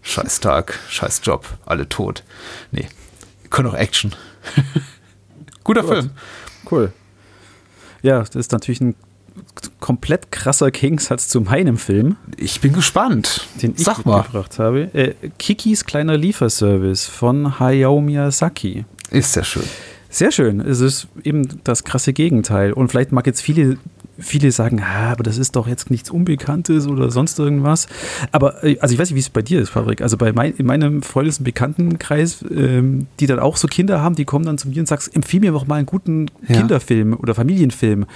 scheiß 0.02 0.40
Tag, 0.40 0.78
scheiß 0.88 1.20
Job, 1.22 1.46
alle 1.66 1.88
tot. 1.88 2.24
Nee, 2.72 2.88
wir 3.42 3.50
können 3.50 3.68
auch 3.68 3.74
Action. 3.74 4.14
Guter 5.64 5.82
Gut. 5.82 5.90
Film. 5.90 6.10
Cool. 6.70 6.92
Ja, 8.02 8.20
das 8.20 8.36
ist 8.36 8.52
natürlich 8.52 8.80
ein 8.80 8.94
komplett 9.80 10.32
krasser 10.32 10.70
Gegensatz 10.70 11.28
zu 11.28 11.40
meinem 11.40 11.76
Film. 11.76 12.16
Ich 12.36 12.60
bin 12.60 12.72
gespannt. 12.72 13.46
Den 13.62 13.74
ich 13.76 13.84
Sag 13.84 13.98
mitgebracht 13.98 14.58
mal. 14.58 14.64
habe. 14.64 14.80
Äh, 14.94 15.14
Kikis 15.38 15.84
kleiner 15.84 16.16
Lieferservice 16.16 17.06
von 17.06 17.58
Hayao 17.58 18.00
Miyazaki. 18.00 18.84
Ist 19.10 19.32
sehr 19.32 19.44
schön. 19.44 19.64
Sehr 20.10 20.32
schön. 20.32 20.60
Es 20.60 20.80
ist 20.80 21.08
eben 21.22 21.60
das 21.64 21.84
krasse 21.84 22.12
Gegenteil. 22.12 22.72
Und 22.72 22.88
vielleicht 22.88 23.12
mag 23.12 23.26
jetzt 23.26 23.42
viele, 23.42 23.76
viele 24.18 24.50
sagen, 24.52 24.80
ah, 24.82 25.12
aber 25.12 25.22
das 25.22 25.36
ist 25.36 25.54
doch 25.54 25.68
jetzt 25.68 25.90
nichts 25.90 26.10
Unbekanntes 26.10 26.86
oder 26.86 27.10
sonst 27.10 27.38
irgendwas. 27.38 27.88
Aber, 28.32 28.64
äh, 28.64 28.78
also 28.80 28.94
ich 28.94 28.98
weiß 28.98 29.10
nicht, 29.10 29.16
wie 29.16 29.20
es 29.20 29.28
bei 29.28 29.42
dir 29.42 29.60
ist, 29.60 29.68
Fabrik. 29.68 30.00
Also 30.00 30.16
bei 30.16 30.32
mein, 30.32 30.54
in 30.54 30.64
meinem 30.64 31.02
Freundes- 31.02 31.38
und 31.38 31.44
Bekanntenkreis, 31.44 32.42
ähm, 32.50 33.06
die 33.20 33.26
dann 33.26 33.38
auch 33.38 33.56
so 33.58 33.68
Kinder 33.68 34.00
haben, 34.00 34.14
die 34.14 34.24
kommen 34.24 34.46
dann 34.46 34.56
zu 34.56 34.68
mir 34.68 34.80
und 34.80 34.88
sagen, 34.88 35.02
empfiehl 35.12 35.40
mir 35.40 35.52
doch 35.52 35.66
mal 35.66 35.76
einen 35.76 35.86
guten 35.86 36.26
ja. 36.48 36.56
Kinderfilm 36.56 37.14
oder 37.14 37.34
Familienfilm. 37.34 38.06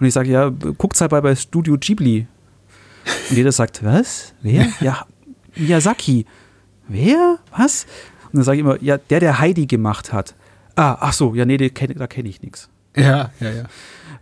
Und 0.00 0.06
ich 0.06 0.14
sage, 0.14 0.30
ja, 0.30 0.50
guckt's 0.78 1.00
halt 1.00 1.10
bei, 1.10 1.20
bei 1.20 1.34
Studio 1.34 1.76
Ghibli. 1.78 2.26
Und 3.30 3.36
jeder 3.36 3.52
sagt, 3.52 3.84
was? 3.84 4.32
Wer? 4.42 4.68
Ja, 4.80 5.06
Miyazaki. 5.54 6.26
Wer? 6.88 7.38
Was? 7.56 7.86
Und 8.26 8.36
dann 8.36 8.42
sage 8.42 8.56
ich 8.56 8.60
immer, 8.60 8.82
ja, 8.82 8.98
der, 8.98 9.20
der 9.20 9.38
Heidi 9.38 9.66
gemacht 9.66 10.12
hat. 10.12 10.34
Ah, 10.76 10.96
ach 11.00 11.12
so, 11.12 11.34
ja, 11.34 11.44
nee, 11.44 11.56
da 11.56 11.68
kenne 12.06 12.28
ich 12.28 12.42
nichts. 12.42 12.68
Ja, 12.96 13.30
ja, 13.40 13.50
ja. 13.50 13.64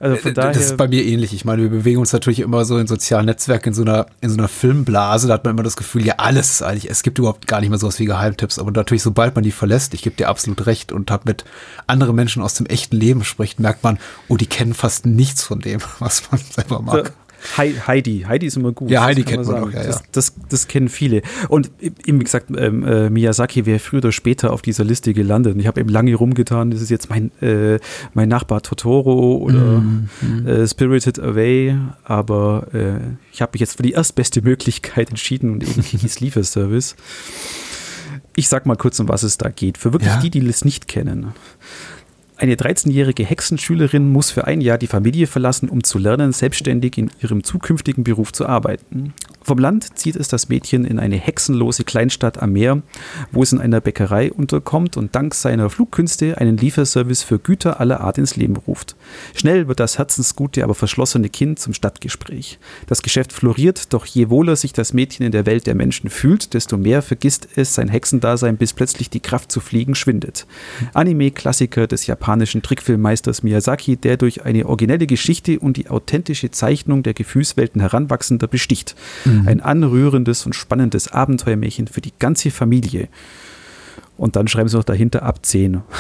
Also 0.01 0.17
von 0.17 0.35
daher, 0.35 0.53
das 0.53 0.67
ist 0.67 0.77
bei 0.77 0.89
mir 0.89 1.05
ähnlich. 1.05 1.33
Ich 1.33 1.45
meine, 1.45 1.63
wir 1.63 1.71
bewegen 1.71 1.99
uns 1.99 2.13
natürlich 2.13 2.41
immer 2.41 2.65
so 2.65 2.77
in 2.79 2.87
sozialen 2.87 3.27
Netzwerken, 3.27 3.69
in 3.69 3.75
so 3.75 3.83
einer, 3.83 4.07
in 4.21 4.29
so 4.29 4.37
einer 4.37 4.49
Filmblase. 4.49 5.29
Da 5.29 5.35
hat 5.35 5.45
man 5.45 5.55
immer 5.55 5.63
das 5.63 5.77
Gefühl, 5.77 6.05
ja, 6.05 6.15
alles 6.19 6.51
ist 6.51 6.63
eigentlich, 6.63 6.91
es 6.91 7.03
gibt 7.03 7.19
überhaupt 7.19 7.47
gar 7.47 7.61
nicht 7.61 7.71
mehr 7.71 7.79
sowas 7.79 7.99
wie 8.01 8.05
Geheimtipps. 8.05 8.59
Aber 8.59 8.71
natürlich, 8.71 9.03
sobald 9.03 9.35
man 9.35 9.45
die 9.45 9.53
verlässt, 9.53 9.95
ich 9.95 10.03
gebe 10.03 10.17
dir 10.17 10.29
absolut 10.29 10.67
recht 10.67 10.93
und 10.93 11.11
habe 11.11 11.25
mit 11.27 11.45
anderen 11.87 12.17
Menschen 12.17 12.43
aus 12.43 12.55
dem 12.55 12.67
echten 12.67 12.97
Leben 12.97 13.25
spricht, 13.25 13.61
merkt 13.61 13.83
man, 13.83 13.99
oh, 14.29 14.37
die 14.37 14.47
kennen 14.47 14.75
fast 14.75 15.07
nichts 15.07 15.43
von 15.43 15.61
dem, 15.61 15.81
was 16.01 16.31
man 16.31 16.41
selber 16.41 16.81
mag. 16.83 17.13
Heidi, 17.57 18.25
Heidi 18.27 18.47
ist 18.47 18.57
immer 18.57 18.73
gut. 18.73 18.91
Ja, 18.91 19.05
Heidi 19.05 19.23
kennt 19.23 19.47
man, 19.47 19.61
man 19.61 19.65
auch, 19.65 19.73
ja, 19.73 19.85
das, 19.85 20.03
das, 20.13 20.35
das, 20.49 20.69
kennen 20.69 20.89
viele. 20.89 21.23
Und 21.49 21.71
eben, 21.81 22.21
wie 22.21 22.25
gesagt, 22.25 22.47
ähm, 22.57 22.85
äh, 22.87 23.11
Miyazaki 23.11 23.67
wäre 23.67 23.79
früher 23.79 23.99
oder 23.99 24.13
später 24.13 24.53
auf 24.53 24.63
dieser 24.63 24.85
Liste 24.85 25.13
gelandet. 25.13 25.55
Und 25.55 25.61
ich 25.61 25.67
habe 25.67 25.81
eben 25.81 25.91
lange 25.91 26.15
rumgetan, 26.15 26.71
das 26.71 26.81
ist 26.81 26.91
jetzt 26.91 27.11
mein, 27.11 27.31
äh, 27.41 27.79
mein 28.15 28.29
Nachbar 28.29 28.63
Totoro 28.63 29.37
oder 29.37 29.81
mm, 29.81 30.09
Äh, 30.47 30.67
Spirited 30.67 31.19
Away, 31.19 31.77
aber 32.03 32.67
äh, 32.73 32.99
ich 33.33 33.43
habe 33.43 33.51
mich 33.53 33.61
jetzt 33.61 33.77
für 33.77 33.83
die 33.83 33.93
erstbeste 33.93 34.43
Möglichkeit 34.43 35.11
entschieden 35.11 35.51
und 35.51 35.63
eben 35.63 35.83
Kikis 35.83 36.21
Lieferservice. 36.21 36.97
Ich 38.37 38.49
sag 38.49 38.67
mal 38.67 38.77
kurz, 38.77 38.99
um 39.01 39.09
was 39.09 39.23
es 39.23 39.39
da 39.39 39.51
geht. 39.51 39.79
Für 39.79 39.93
wirklich 39.93 40.13
ja. 40.13 40.21
die, 40.21 40.31
die 40.31 40.47
es 40.47 40.65
nicht 40.65 40.89
kennen. 40.89 41.35
Eine 42.37 42.57
13-jährige 42.57 43.25
Hexenschülerin 43.25 44.11
muss 44.11 44.33
für 44.33 44.47
ein 44.47 44.61
Jahr 44.61 44.77
die 44.77 44.89
Familie 44.89 45.29
verlassen, 45.29 45.69
um 45.69 45.85
zu 45.85 45.99
lernen, 45.99 46.33
selbstständig 46.33 46.99
in 46.99 47.11
ihrem 47.23 47.45
zukünftigen 47.45 48.03
Beruf 48.03 48.33
zu 48.33 48.47
arbeiten. 48.47 49.15
Vom 49.45 49.59
Land 49.59 49.99
zieht 49.99 50.17
es 50.17 50.29
das 50.29 50.49
Mädchen 50.49 50.87
in 50.87 50.99
eine 50.99 51.17
hexenlose 51.17 51.85
Kleinstadt 51.85 52.41
am 52.43 52.53
Meer, 52.53 52.81
wo 53.31 53.43
es 53.43 53.53
in 53.53 53.61
einer 53.61 53.83
Bäckerei 53.83 54.33
unterkommt 54.33 54.97
und 54.97 55.15
dank 55.15 55.35
seiner 55.35 55.69
Flugkünste 55.69 56.39
einen 56.39 56.57
Lieferservice 56.57 57.23
für 57.23 57.39
Güter 57.39 57.79
aller 57.79 58.01
Art 58.01 58.17
ins 58.17 58.37
Leben 58.37 58.57
ruft. 58.57 58.97
Schnell 59.35 59.69
wird 59.69 59.81
das 59.81 59.99
herzensgute, 59.99 60.65
aber 60.65 60.75
verschlossene 60.75 61.29
Kind 61.29 61.59
zum 61.59 61.75
Stadtgespräch. 61.75 62.59
Das 62.87 63.03
Geschäft 63.03 63.35
floriert, 63.35 63.93
doch 63.93 64.07
je 64.07 64.31
wohler 64.31 64.57
sich 64.57 64.73
das 64.73 64.95
Mädchen 64.95 65.27
in 65.27 65.33
der 65.33 65.45
Welt 65.45 65.67
der 65.67 65.75
Menschen 65.75 66.09
fühlt, 66.09 66.55
desto 66.55 66.79
mehr 66.79 67.03
vergisst 67.03 67.47
es 67.55 67.75
sein 67.75 67.89
Hexendasein, 67.89 68.57
bis 68.57 68.73
plötzlich 68.73 69.11
die 69.11 69.21
Kraft 69.21 69.53
zu 69.53 69.61
fliegen 69.61 69.95
schwindet. 69.95 70.47
Anime-Klassiker 70.95 71.87
des 71.87 72.07
japanischen 72.07 72.63
Trickfilmmeisters 72.63 73.43
Miyazaki, 73.43 73.99
der 73.99 74.17
durch 74.17 74.43
eine 74.43 74.65
originelle 74.65 75.07
Geschichte 75.07 75.61
und 75.61 75.77
die 75.77 75.91
authentische 75.91 76.51
Zeichnung 76.51 77.03
der 77.03 77.13
Gefühlswelten 77.13 77.83
Heranwachsender 77.83 78.47
besticht. 78.47 78.97
Mhm. 79.27 79.34
Mhm. 79.43 79.49
Ein 79.49 79.61
anrührendes 79.61 80.47
und 80.47 80.55
spannendes 80.55 81.09
Abenteuermärchen 81.09 81.89
für 81.89 82.01
die 82.01 82.13
ganze 82.19 82.51
Familie. 82.51 83.09
Und 84.17 84.37
dann 84.37 84.49
schreiben 84.49 84.69
sie 84.69 84.77
noch 84.77 84.85
dahinter 84.85 85.23
ab 85.23 85.45
10. 85.45 85.83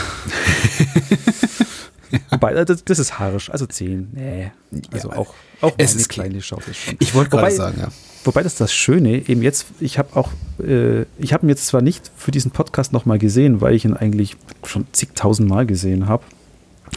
Wobei, 2.30 2.64
das, 2.64 2.84
das, 2.84 2.98
ist 2.98 3.18
haarisch, 3.18 3.50
also 3.50 3.66
10. 3.66 4.10
Nee. 4.12 4.52
Also 4.92 5.10
ja, 5.10 5.16
auch, 5.16 5.34
auch 5.60 5.74
es 5.78 5.96
ist 5.96 6.08
kleine 6.08 6.40
Schau 6.42 6.58
ist 6.58 6.76
schon. 6.76 6.96
Ich 7.00 7.14
wollte 7.14 7.30
gerade 7.30 7.50
sagen, 7.50 7.78
ja. 7.80 7.88
Wobei 8.24 8.42
das 8.42 8.54
das 8.54 8.72
Schöne, 8.72 9.28
eben 9.28 9.42
jetzt, 9.42 9.66
ich 9.80 9.98
habe 9.98 10.16
auch, 10.16 10.30
äh, 10.62 11.02
ich 11.18 11.32
habe 11.32 11.44
ihn 11.44 11.50
jetzt 11.50 11.66
zwar 11.66 11.82
nicht 11.82 12.10
für 12.16 12.30
diesen 12.30 12.52
Podcast 12.52 12.92
nochmal 12.92 13.18
gesehen, 13.18 13.60
weil 13.60 13.74
ich 13.74 13.84
ihn 13.84 13.94
eigentlich 13.94 14.36
schon 14.64 14.86
zigtausend 14.92 15.48
Mal 15.48 15.66
gesehen 15.66 16.08
habe, 16.08 16.24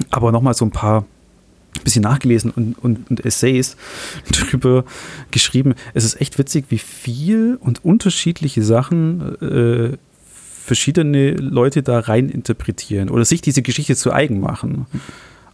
aber 0.10 0.32
nochmal 0.32 0.54
so 0.54 0.66
ein 0.66 0.72
paar 0.72 1.06
ein 1.82 1.84
bisschen 1.84 2.04
nachgelesen 2.04 2.52
und, 2.52 2.78
und, 2.80 3.10
und, 3.10 3.26
Essays 3.26 3.76
drüber 4.32 4.86
geschrieben. 5.32 5.76
Es 5.94 6.04
ist 6.04 6.20
echt 6.22 6.38
witzig, 6.38 6.66
wie 6.70 6.78
viel 6.78 7.58
und 7.60 7.84
unterschiedliche 7.84 8.64
Sachen 8.64 9.42
äh, 9.42 9.98
verschiedene 10.68 11.32
Leute 11.32 11.82
da 11.82 12.00
rein 12.00 12.30
interpretieren 12.30 13.10
oder 13.10 13.24
sich 13.24 13.42
diese 13.42 13.62
Geschichte 13.62 13.96
zu 13.96 14.12
eigen 14.12 14.40
machen. 14.40 14.86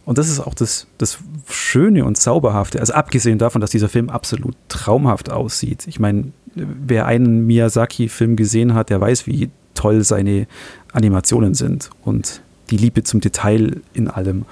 Und 0.04 0.18
das 0.18 0.28
ist 0.28 0.40
auch 0.40 0.54
das, 0.54 0.86
das 0.98 1.18
Schöne 1.48 2.04
und 2.04 2.16
Zauberhafte. 2.18 2.80
Also 2.80 2.92
abgesehen 2.92 3.38
davon, 3.38 3.60
dass 3.60 3.70
dieser 3.70 3.88
Film 3.88 4.10
absolut 4.10 4.54
traumhaft 4.68 5.30
aussieht. 5.30 5.86
Ich 5.86 5.98
meine, 5.98 6.32
wer 6.54 7.06
einen 7.06 7.46
Miyazaki-Film 7.46 8.36
gesehen 8.36 8.74
hat, 8.74 8.90
der 8.90 9.00
weiß, 9.00 9.26
wie 9.26 9.50
toll 9.74 10.04
seine 10.04 10.46
Animationen 10.92 11.54
sind 11.54 11.90
und 12.02 12.42
die 12.70 12.76
Liebe 12.76 13.02
zum 13.02 13.20
Detail 13.20 13.80
in 13.92 14.08
allem 14.08 14.44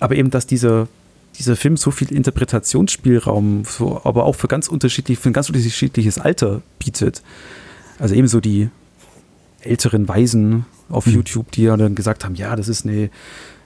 aber 0.00 0.16
eben, 0.16 0.30
dass 0.30 0.46
dieser, 0.46 0.88
dieser 1.38 1.56
Film 1.56 1.76
so 1.76 1.90
viel 1.90 2.12
Interpretationsspielraum, 2.12 3.64
so, 3.66 4.00
aber 4.04 4.24
auch 4.24 4.34
für 4.34 4.48
ganz 4.48 4.68
unterschiedlich, 4.68 5.18
für 5.18 5.30
ein 5.30 5.34
ganz 5.34 5.48
unterschiedliches 5.48 6.18
Alter 6.18 6.62
bietet. 6.78 7.22
Also 7.98 8.14
ebenso 8.14 8.40
die 8.40 8.68
älteren 9.60 10.08
Weisen 10.08 10.66
auf 10.88 11.06
mhm. 11.06 11.14
YouTube, 11.14 11.50
die 11.52 11.64
ja 11.64 11.76
dann 11.76 11.94
gesagt 11.94 12.24
haben, 12.24 12.34
ja, 12.34 12.54
das 12.56 12.68
ist 12.68 12.86
eine, 12.86 13.10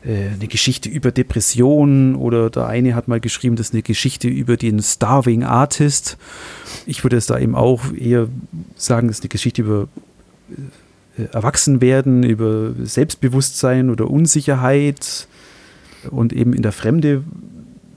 äh, 0.05 0.29
eine 0.35 0.49
Geschichte 0.49 0.89
über 0.89 1.13
Depressionen 1.13 2.15
oder 2.15 2.51
der 2.51 2.67
eine 2.67 2.95
hat 2.95 3.09
mal 3.09 3.21
geschrieben, 3.21 3.57
das 3.57 3.69
ist 3.69 3.75
eine 3.75 3.83
Geschichte 3.83 4.29
über 4.29 4.57
den 4.57 4.83
Starving 4.83 5.45
Artist. 5.45 6.17
Ich 6.87 7.05
würde 7.05 7.17
es 7.17 7.27
da 7.27 7.39
eben 7.39 7.55
auch 7.55 7.93
eher 7.93 8.29
sagen, 8.77 9.09
das 9.09 9.19
ist 9.19 9.25
eine 9.25 9.29
Geschichte 9.29 9.63
über 9.63 9.89
äh, 11.19 11.25
Erwachsenwerden, 11.33 12.23
über 12.23 12.73
Selbstbewusstsein 12.83 13.91
oder 13.91 14.11
Unsicherheit, 14.11 15.29
und 16.11 16.33
eben 16.33 16.53
in 16.53 16.63
der 16.63 16.73
Fremde 16.73 17.25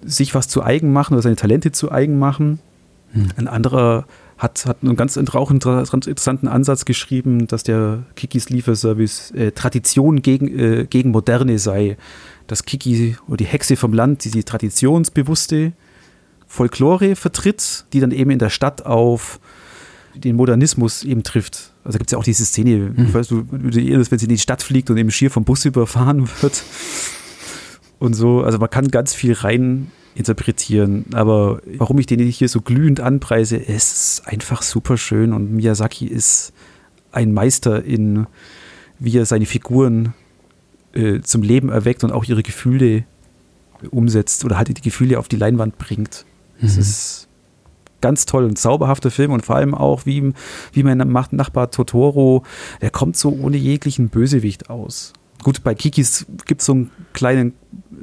sich 0.06 0.36
was 0.36 0.48
zu 0.48 0.64
eigen 0.64 0.92
machen 0.92 1.14
oder 1.14 1.22
seine 1.22 1.36
Talente 1.36 1.72
zu 1.72 1.92
eigen 1.92 2.20
machen. 2.20 2.60
Hm. 3.12 3.30
Ein 3.38 3.48
anderer 3.48 4.06
hat, 4.38 4.66
hat 4.66 4.78
einen 4.82 4.96
ganz 4.96 5.18
auch 5.18 5.52
interessanten 5.52 6.48
Ansatz 6.48 6.86
geschrieben, 6.86 7.48
dass 7.48 7.64
der 7.64 8.04
Kikis 8.16 8.50
Lieferservice 8.50 9.32
äh, 9.32 9.52
Tradition 9.52 10.22
gegen, 10.22 10.48
äh, 10.60 10.86
gegen 10.90 11.12
Moderne 11.12 11.60
sei. 11.60 11.98
Dass 12.48 12.66
Kiki 12.66 13.16
oder 13.28 13.38
die 13.38 13.46
Hexe 13.46 13.78
vom 13.78 13.94
Land 13.94 14.26
diese 14.26 14.44
traditionsbewusste 14.44 15.72
Folklore 16.46 17.16
vertritt, 17.16 17.86
die 17.94 18.02
dann 18.02 18.12
eben 18.12 18.32
in 18.32 18.40
der 18.40 18.50
Stadt 18.50 18.86
auf 18.86 19.40
den 20.14 20.36
Modernismus 20.36 21.04
eben 21.04 21.24
trifft. 21.24 21.72
Also 21.84 21.98
gibt 21.98 22.10
es 22.10 22.12
ja 22.12 22.18
auch 22.18 22.24
diese 22.24 22.46
Szene, 22.46 22.92
mhm. 22.96 23.06
ich 23.08 23.14
weiß, 23.14 23.28
du, 23.30 23.44
du, 23.44 23.72
wenn 23.72 24.20
sie 24.20 24.26
in 24.26 24.30
die 24.30 24.38
Stadt 24.38 24.62
fliegt 24.62 24.90
und 24.90 24.98
eben 24.98 25.10
schier 25.10 25.32
vom 25.32 25.46
Bus 25.46 25.66
überfahren 25.66 26.30
wird 26.42 26.64
und 28.04 28.14
so. 28.16 28.42
Also 28.42 28.58
man 28.58 28.70
kann 28.70 28.90
ganz 28.90 29.14
viel 29.14 29.32
rein 29.32 29.90
interpretieren. 30.14 31.06
Aber 31.14 31.62
warum 31.78 31.98
ich 32.00 32.06
den 32.06 32.20
hier 32.20 32.50
so 32.50 32.60
glühend 32.60 33.00
anpreise, 33.00 33.58
es 33.58 33.94
ist 33.94 34.28
einfach 34.28 34.62
super 34.62 34.98
schön 34.98 35.32
und 35.32 35.54
Miyazaki 35.54 36.06
ist 36.06 36.52
ein 37.14 37.32
Meister 37.32 37.84
in, 37.84 38.28
wie 39.00 39.18
er 39.18 39.26
seine 39.26 39.46
Figuren 39.46 40.14
äh, 40.94 41.22
zum 41.22 41.44
Leben 41.44 41.70
erweckt 41.70 42.04
und 42.04 42.12
auch 42.12 42.26
ihre 42.26 42.44
Gefühle 42.44 43.06
umsetzt 43.90 44.44
oder 44.44 44.58
halt 44.58 44.68
die 44.68 44.82
Gefühle 44.82 45.18
auf 45.18 45.30
die 45.30 45.38
Leinwand 45.38 45.78
bringt. 45.78 46.26
Es 46.62 46.76
mhm. 46.76 46.82
ist 46.82 47.28
ganz 48.02 48.26
toll 48.26 48.44
und 48.44 48.60
zauberhafter 48.60 49.12
Film 49.12 49.32
und 49.32 49.46
vor 49.46 49.56
allem 49.56 49.74
auch 49.74 50.06
wie, 50.06 50.34
wie 50.74 50.84
mein 50.84 50.98
Nachbar 50.98 51.72
Totoro, 51.72 52.44
der 52.82 52.90
kommt 52.90 53.16
so 53.16 53.30
ohne 53.30 53.56
jeglichen 53.56 54.10
Bösewicht 54.10 54.70
aus. 54.70 55.14
Gut, 55.44 55.64
bei 55.64 55.76
Kikis 55.76 56.26
gibt 56.46 56.62
es 56.62 56.68
so 56.68 56.74
einen 56.74 56.92
kleinen 57.14 57.54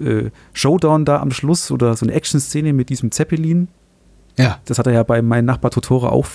äh, 0.01 0.31
Showdown 0.53 1.05
da 1.05 1.21
am 1.21 1.31
Schluss 1.31 1.71
oder 1.71 1.97
so 1.97 2.07
eine 2.07 2.15
Action-Szene 2.15 2.73
mit 2.73 2.91
diesem 2.91 3.11
Zeppelin. 3.11 3.69
Ja. 4.39 4.59
Das 4.65 4.79
hat 4.79 4.87
er 4.87 4.93
ja 4.93 5.03
bei 5.03 5.23
meinem 5.23 5.47
Nachbar 5.47 5.71
Totoro 5.71 6.09
auch 6.09 6.27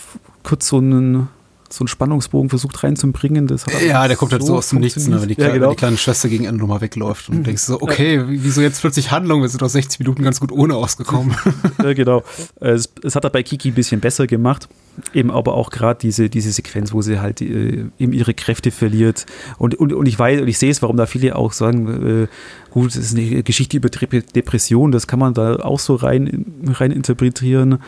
kurz 0.43 0.67
so 0.67 0.77
einen 0.77 1.29
so 1.71 1.83
einen 1.83 1.87
Spannungsbogen 1.87 2.49
versucht 2.49 2.83
reinzubringen. 2.83 3.47
Das 3.47 3.65
ja, 3.85 4.07
der 4.07 4.17
kommt 4.17 4.31
halt 4.31 4.43
so 4.43 4.55
aus 4.55 4.69
dem 4.69 4.79
Nichts, 4.79 5.07
ne, 5.07 5.21
wenn, 5.21 5.29
die, 5.29 5.35
ja, 5.35 5.49
genau. 5.49 5.65
wenn, 5.65 5.69
die, 5.71 5.75
kleine 5.75 5.97
Schwester 5.97 6.29
gegen 6.29 6.45
Ende 6.45 6.59
nochmal 6.59 6.81
wegläuft 6.81 7.29
und 7.29 7.39
mhm. 7.39 7.43
denkst 7.43 7.63
so, 7.63 7.81
okay, 7.81 8.15
ja. 8.15 8.25
wieso 8.27 8.61
jetzt 8.61 8.81
plötzlich 8.81 9.11
Handlung? 9.11 9.41
Wir 9.41 9.49
sind 9.49 9.63
aus 9.63 9.73
60 9.73 9.99
Minuten 9.99 10.23
ganz 10.23 10.39
gut 10.39 10.51
ohne 10.51 10.75
ausgekommen. 10.75 11.35
ja, 11.83 11.93
genau. 11.93 12.23
Es, 12.59 12.89
es, 13.03 13.15
hat 13.15 13.23
er 13.23 13.29
bei 13.29 13.43
Kiki 13.43 13.69
ein 13.69 13.73
bisschen 13.75 14.01
besser 14.01 14.27
gemacht. 14.27 14.67
Eben 15.13 15.29
aber 15.29 15.55
auch 15.55 15.71
gerade 15.71 15.99
diese, 16.01 16.29
diese 16.29 16.51
Sequenz, 16.51 16.93
wo 16.93 17.01
sie 17.01 17.19
halt 17.19 17.41
äh, 17.41 17.85
eben 17.99 18.13
ihre 18.13 18.33
Kräfte 18.33 18.71
verliert. 18.71 19.25
Und, 19.57 19.75
und, 19.75 19.91
und 19.91 20.05
ich 20.05 20.17
weiß 20.17 20.41
und 20.41 20.47
ich 20.47 20.57
sehe 20.57 20.71
es, 20.71 20.81
warum 20.81 20.95
da 20.95 21.05
viele 21.05 21.35
auch 21.35 21.51
sagen, 21.51 22.23
äh, 22.23 22.27
gut, 22.71 22.91
es 22.91 22.97
ist 22.97 23.17
eine 23.17 23.43
Geschichte 23.43 23.75
über 23.77 23.89
Depression, 23.89 24.91
das 24.91 25.07
kann 25.07 25.19
man 25.19 25.33
da 25.33 25.57
auch 25.57 25.79
so 25.79 25.95
rein, 25.95 26.45
rein 26.65 26.91
interpretieren. 26.91 27.79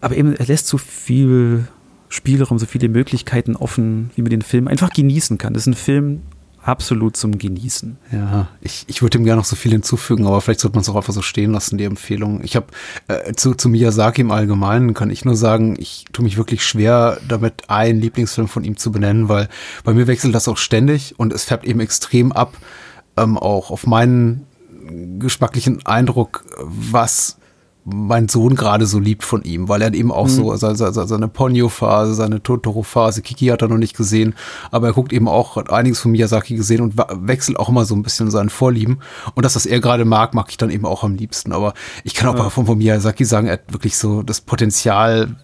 Aber 0.00 0.16
eben, 0.16 0.34
er 0.34 0.46
lässt 0.46 0.66
so 0.66 0.78
viel 0.78 1.66
Spielraum, 2.14 2.58
so 2.58 2.66
viele 2.66 2.88
Möglichkeiten 2.88 3.56
offen, 3.56 4.10
wie 4.14 4.22
man 4.22 4.30
den 4.30 4.42
Film 4.42 4.68
einfach 4.68 4.90
genießen 4.90 5.36
kann. 5.36 5.52
Das 5.52 5.64
ist 5.64 5.66
ein 5.66 5.74
Film 5.74 6.22
absolut 6.62 7.16
zum 7.16 7.38
Genießen. 7.38 7.98
Ja, 8.12 8.48
ich, 8.60 8.84
ich 8.86 9.02
würde 9.02 9.18
ihm 9.18 9.24
gerne 9.24 9.40
noch 9.40 9.44
so 9.44 9.56
viel 9.56 9.72
hinzufügen, 9.72 10.24
aber 10.26 10.40
vielleicht 10.40 10.60
sollte 10.60 10.76
man 10.76 10.82
es 10.82 10.88
auch 10.88 10.94
einfach 10.94 11.12
so 11.12 11.22
stehen 11.22 11.52
lassen, 11.52 11.76
die 11.76 11.84
Empfehlung. 11.84 12.40
Ich 12.44 12.56
habe 12.56 12.66
äh, 13.08 13.32
zu, 13.32 13.54
zu 13.54 13.68
Miyazaki 13.68 14.20
im 14.20 14.30
Allgemeinen 14.30 14.94
kann 14.94 15.10
ich 15.10 15.24
nur 15.24 15.36
sagen, 15.36 15.74
ich 15.78 16.04
tue 16.12 16.24
mich 16.24 16.36
wirklich 16.36 16.64
schwer 16.64 17.18
damit, 17.28 17.68
einen 17.68 18.00
Lieblingsfilm 18.00 18.48
von 18.48 18.62
ihm 18.62 18.76
zu 18.76 18.92
benennen, 18.92 19.28
weil 19.28 19.48
bei 19.82 19.92
mir 19.92 20.06
wechselt 20.06 20.34
das 20.34 20.46
auch 20.46 20.56
ständig 20.56 21.18
und 21.18 21.32
es 21.32 21.44
färbt 21.44 21.66
eben 21.66 21.80
extrem 21.80 22.30
ab, 22.30 22.56
ähm, 23.16 23.36
auch 23.36 23.70
auf 23.70 23.86
meinen 23.86 24.46
geschmacklichen 25.18 25.84
Eindruck, 25.84 26.44
was 26.58 27.38
mein 27.84 28.28
Sohn 28.28 28.54
gerade 28.54 28.86
so 28.86 28.98
liebt 28.98 29.24
von 29.24 29.42
ihm, 29.42 29.68
weil 29.68 29.82
er 29.82 29.92
eben 29.92 30.10
auch 30.10 30.26
mhm. 30.26 30.30
so 30.30 30.56
seine, 30.56 30.76
seine 30.76 31.28
Ponyo-Phase, 31.28 32.14
seine 32.14 32.42
Totoro-Phase, 32.42 33.20
Kiki 33.22 33.46
hat 33.46 33.62
er 33.62 33.68
noch 33.68 33.76
nicht 33.76 33.96
gesehen, 33.96 34.34
aber 34.70 34.88
er 34.88 34.92
guckt 34.94 35.12
eben 35.12 35.28
auch 35.28 35.56
einiges 35.56 36.00
von 36.00 36.12
Miyazaki 36.12 36.56
gesehen 36.56 36.80
und 36.80 36.96
wechselt 36.96 37.58
auch 37.58 37.68
immer 37.68 37.84
so 37.84 37.94
ein 37.94 38.02
bisschen 38.02 38.30
seinen 38.30 38.48
Vorlieben. 38.48 39.00
Und 39.34 39.44
das, 39.44 39.56
was 39.56 39.66
er 39.66 39.80
gerade 39.80 40.04
mag, 40.04 40.34
mag 40.34 40.46
ich 40.48 40.56
dann 40.56 40.70
eben 40.70 40.86
auch 40.86 41.04
am 41.04 41.14
liebsten. 41.14 41.52
Aber 41.52 41.74
ich 42.04 42.14
kann 42.14 42.28
auch 42.28 42.38
ja. 42.38 42.50
von, 42.50 42.66
von 42.66 42.78
Miyazaki 42.78 43.24
sagen, 43.24 43.48
er 43.48 43.54
hat 43.54 43.72
wirklich 43.72 43.98
so 43.98 44.22
das 44.22 44.40
Potenzial, 44.40 45.36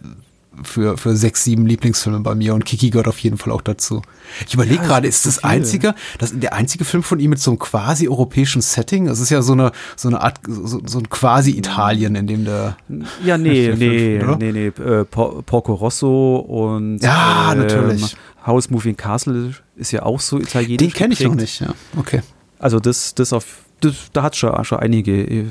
für, 0.63 0.99
für 0.99 1.17
sechs, 1.17 1.45
sieben 1.45 1.65
Lieblingsfilme 1.67 2.21
bei 2.21 2.35
mir 2.35 2.55
und 2.55 2.65
Kiki 2.65 2.91
gehört 2.91 3.09
auf 3.09 3.19
jeden 3.21 3.39
Fall 3.39 3.53
auch 3.53 3.63
dazu. 3.63 4.03
Ich 4.47 4.55
überlege 4.55 4.83
Ja, 4.83 4.87
gerade, 4.89 5.09
ist 5.09 5.25
das 5.25 5.37
so 5.37 5.43
einzige, 5.43 5.95
das 6.19 6.33
der 6.39 6.53
einzige 6.55 6.85
Film 6.85 7.03
von 7.03 7.19
ihm 7.21 7.31
mit 7.31 7.39
so 7.39 7.51
einem 7.53 7.59
quasi 7.59 8.09
europäischen 8.09 8.61
Setting? 8.61 9.07
Das 9.07 9.21
ist 9.21 9.31
ja 9.31 9.43
so 9.43 9.53
eine, 9.53 9.73
so 9.97 10.09
eine 10.09 10.21
Art, 10.21 10.39
so, 10.47 10.83
so 10.85 10.99
ein 10.99 11.09
quasi 11.09 11.53
Italien, 11.53 12.15
in 12.17 12.27
dem 12.27 12.45
der, 12.45 12.77
Ja, 13.25 13.39
nee, 13.39 13.67
Der 13.69 13.77
nee, 13.77 14.19
Film, 14.19 14.39
nee, 14.39 14.53
nee. 14.53 14.67
Äh, 14.67 15.05
Por- 15.05 15.43
Porco 15.45 15.73
Rosso 15.75 16.37
und 16.37 16.99
Ja, 16.99 17.55
natürlich. 17.55 18.17
House 18.47 18.71
Moving 18.71 18.97
Castle 18.97 19.55
ist 19.77 19.93
ja 19.93 20.03
auch 20.03 20.21
so 20.21 20.39
italienisch. 20.39 20.79
den 20.79 20.93
kenne 20.93 21.13
ich 21.15 21.21
noch 21.21 21.35
nicht, 21.35 21.61
ja. 21.61 21.69
Okay. 21.97 22.23
Also 22.59 22.81
das, 22.81 23.15
das 23.15 23.33
auf, 23.33 23.47
das, 23.81 23.95
da 24.13 24.23
hat 24.23 24.37
schon, 24.37 24.65
schon 24.65 24.79
einige 24.79 25.13
äh, 25.23 25.47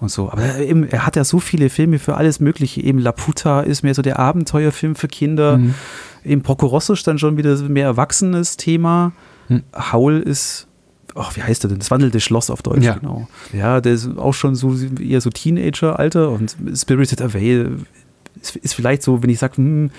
und 0.00 0.10
so. 0.10 0.30
Aber 0.30 0.42
er, 0.42 0.60
eben, 0.60 0.88
er 0.88 1.06
hat 1.06 1.16
ja 1.16 1.24
so 1.24 1.40
viele 1.40 1.70
Filme 1.70 1.98
für 1.98 2.16
alles 2.16 2.40
Mögliche. 2.40 2.82
Eben 2.82 2.98
La 2.98 3.12
Puta 3.12 3.60
ist 3.62 3.82
mehr 3.82 3.94
so 3.94 4.02
der 4.02 4.18
Abenteuerfilm 4.18 4.94
für 4.94 5.08
Kinder. 5.08 5.58
Mhm. 5.58 5.74
Eben 6.24 6.42
Porco 6.42 6.66
Rosso 6.66 6.92
ist 6.92 7.06
dann 7.06 7.18
schon 7.18 7.36
wieder 7.36 7.56
mehr 7.62 7.86
erwachsenes 7.86 8.56
Thema. 8.56 9.12
Hm. 9.48 9.62
Howl 9.92 10.20
ist, 10.20 10.66
ach, 11.14 11.34
wie 11.36 11.42
heißt 11.42 11.62
der 11.64 11.70
denn? 11.70 11.78
Das 11.78 11.90
wandelte 11.90 12.20
Schloss 12.20 12.50
auf 12.50 12.62
Deutsch, 12.62 12.84
Ja. 12.84 12.94
genau. 12.94 13.28
Ja, 13.52 13.80
der 13.80 13.94
ist 13.94 14.08
auch 14.18 14.34
schon 14.34 14.54
so 14.54 14.74
eher 15.00 15.20
so 15.20 15.30
Teenager-Alter 15.30 16.30
und 16.30 16.54
Spirited 16.74 17.22
Away 17.22 17.66
ist, 18.42 18.56
ist 18.56 18.74
vielleicht 18.74 19.02
so, 19.02 19.22
wenn 19.22 19.30
ich 19.30 19.38
sage, 19.38 19.56
hm, 19.56 19.90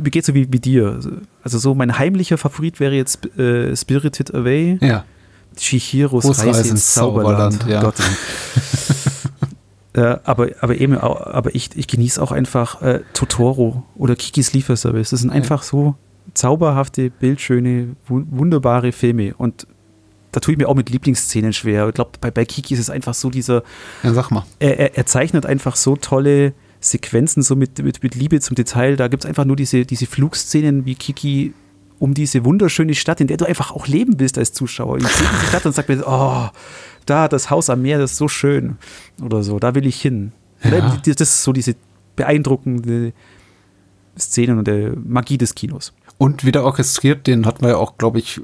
mir 0.00 0.10
geht 0.10 0.24
so 0.24 0.34
wie, 0.34 0.52
wie 0.52 0.58
dir. 0.60 0.98
Also 1.42 1.58
so 1.58 1.74
mein 1.74 1.98
heimlicher 1.98 2.36
Favorit 2.36 2.80
wäre 2.80 2.94
jetzt 2.94 3.24
äh, 3.38 3.74
Spirited 3.76 4.34
Away. 4.34 4.78
Ja. 4.80 5.04
Chihiros 5.56 6.26
Reise 6.26 6.60
ins 6.60 6.70
ins 6.70 6.94
Zauberland. 6.94 7.54
Zauberland, 7.54 7.70
ja. 7.70 7.80
Gott. 7.80 7.94
äh, 9.96 10.16
aber, 10.24 10.48
aber 10.60 10.76
eben, 10.76 10.96
aber 10.96 11.54
ich, 11.54 11.70
ich 11.74 11.86
genieße 11.88 12.22
auch 12.22 12.30
einfach 12.32 12.80
äh, 12.82 13.00
Totoro 13.14 13.82
oder 13.96 14.14
Kikis 14.14 14.52
Lieferservice. 14.52 15.10
Das 15.10 15.20
sind 15.20 15.30
einfach 15.30 15.62
so 15.62 15.94
zauberhafte, 16.34 17.10
bildschöne, 17.10 17.96
wu- 18.06 18.24
wunderbare 18.30 18.92
Filme. 18.92 19.34
Und 19.36 19.66
da 20.32 20.40
tue 20.40 20.52
ich 20.52 20.58
mir 20.58 20.68
auch 20.68 20.74
mit 20.74 20.90
Lieblingsszenen 20.90 21.52
schwer. 21.52 21.88
Ich 21.88 21.94
glaube, 21.94 22.10
bei, 22.20 22.30
bei 22.30 22.44
Kiki 22.44 22.74
ist 22.74 22.80
es 22.80 22.90
einfach 22.90 23.14
so 23.14 23.30
dieser, 23.30 23.62
Ja, 24.02 24.12
sag 24.12 24.30
mal. 24.30 24.44
er, 24.58 24.78
er, 24.78 24.96
er 24.98 25.06
zeichnet 25.06 25.46
einfach 25.46 25.76
so 25.76 25.96
tolle 25.96 26.52
Sequenzen, 26.80 27.42
so 27.42 27.56
mit, 27.56 27.78
mit, 27.82 28.02
mit 28.02 28.14
Liebe 28.14 28.38
zum 28.40 28.54
Detail. 28.54 28.96
Da 28.96 29.08
gibt 29.08 29.24
es 29.24 29.28
einfach 29.28 29.44
nur 29.46 29.56
diese, 29.56 29.86
diese 29.86 30.06
Flugszenen, 30.06 30.84
wie 30.84 30.94
Kiki 30.94 31.54
um 31.98 32.14
diese 32.14 32.44
wunderschöne 32.44 32.94
Stadt, 32.94 33.20
in 33.20 33.26
der 33.26 33.36
du 33.36 33.46
einfach 33.46 33.70
auch 33.70 33.86
leben 33.86 34.18
willst 34.18 34.38
als 34.38 34.52
Zuschauer. 34.52 34.98
Ich 34.98 35.06
sehe 35.06 35.28
diese 35.32 35.46
Stadt 35.46 35.66
und 35.66 35.74
sage 35.74 35.96
mir, 35.96 36.04
oh, 36.06 36.48
da, 37.06 37.28
das 37.28 37.50
Haus 37.50 37.70
am 37.70 37.82
Meer, 37.82 37.98
das 37.98 38.12
ist 38.12 38.18
so 38.18 38.28
schön. 38.28 38.76
Oder 39.22 39.42
so, 39.42 39.58
da 39.58 39.74
will 39.74 39.86
ich 39.86 40.00
hin. 40.00 40.32
Ja. 40.62 40.96
Das 41.04 41.20
ist 41.20 41.42
so 41.42 41.52
diese 41.52 41.74
beeindruckende 42.16 43.12
Szenen 44.18 44.58
und 44.58 44.66
der 44.66 44.94
Magie 44.96 45.38
des 45.38 45.54
Kinos. 45.54 45.92
Und 46.18 46.46
wieder 46.46 46.64
orchestriert, 46.64 47.26
den 47.26 47.44
hatten 47.44 47.62
wir 47.62 47.70
ja 47.70 47.76
auch, 47.76 47.98
glaube 47.98 48.18
ich, 48.18 48.40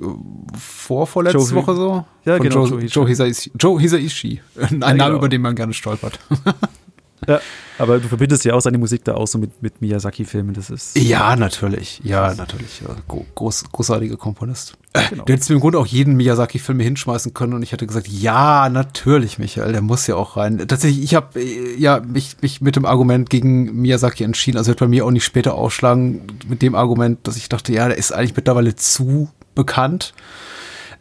vor, 0.59 1.07
vorletzte 1.07 1.55
Woche 1.55 1.75
so. 1.75 2.05
Ja, 2.25 2.37
Von 2.37 2.49
genau, 2.49 2.67
Joe, 2.67 2.85
Joe 2.85 3.09
Hisaishi. 3.09 3.51
Joe 3.59 3.81
Hisaishi. 3.81 4.43
Ein 4.57 4.79
Name, 4.79 4.93
genau. 4.93 5.17
über 5.17 5.29
den 5.31 5.41
man 5.41 5.55
gerne 5.55 5.73
stolpert. 5.73 6.19
Ja, 7.29 7.41
aber 7.79 7.99
du 8.01 8.09
verbindest 8.09 8.45
ja 8.45 8.55
auch 8.55 8.61
seine 8.61 8.79
Musik 8.79 9.05
da 9.05 9.15
auch 9.15 9.27
so 9.27 9.39
mit, 9.39 9.63
mit 9.63 9.81
Miyazaki-Filmen. 9.81 10.55
Das 10.55 10.71
ist. 10.71 10.97
Ja, 10.99 11.37
natürlich. 11.37 12.01
Ja, 12.03 12.35
natürlich. 12.35 12.81
Ja, 12.81 12.97
gro- 13.07 13.27
groß, 13.35 13.65
großartiger 13.71 14.17
Komponist. 14.17 14.75
Genau. 15.11 15.25
Du 15.25 15.33
hättest 15.33 15.49
mir 15.49 15.55
im 15.55 15.61
Grunde 15.61 15.79
auch 15.79 15.87
jeden 15.87 16.17
Miyazaki-Film 16.17 16.81
hinschmeißen 16.81 17.33
können 17.33 17.55
und 17.55 17.63
ich 17.63 17.73
hätte 17.73 17.87
gesagt, 17.87 18.09
ja, 18.09 18.69
natürlich, 18.69 19.39
Michael, 19.39 19.73
der 19.73 19.83
muss 19.83 20.07
ja 20.07 20.17
auch 20.17 20.37
rein. 20.37 20.59
Tatsächlich, 20.67 21.03
ich 21.03 21.15
habe 21.15 21.41
ja 21.41 22.01
mich, 22.01 22.37
mich 22.43 22.61
mit 22.61 22.77
dem 22.77 22.85
Argument 22.85 23.31
gegen 23.31 23.73
Miyazaki 23.81 24.25
entschieden. 24.25 24.59
Also 24.59 24.69
wird 24.69 24.81
bei 24.81 24.89
mir 24.89 25.07
auch 25.07 25.11
nicht 25.11 25.25
später 25.25 25.55
ausschlagen 25.55 26.23
mit 26.49 26.61
dem 26.61 26.75
Argument, 26.75 27.21
dass 27.27 27.37
ich 27.37 27.49
dachte, 27.49 27.73
ja, 27.73 27.89
der 27.89 27.97
ist 27.97 28.13
eigentlich 28.13 28.37
mittlerweile 28.37 28.75
zu 28.75 29.31
bekannt. 29.55 30.13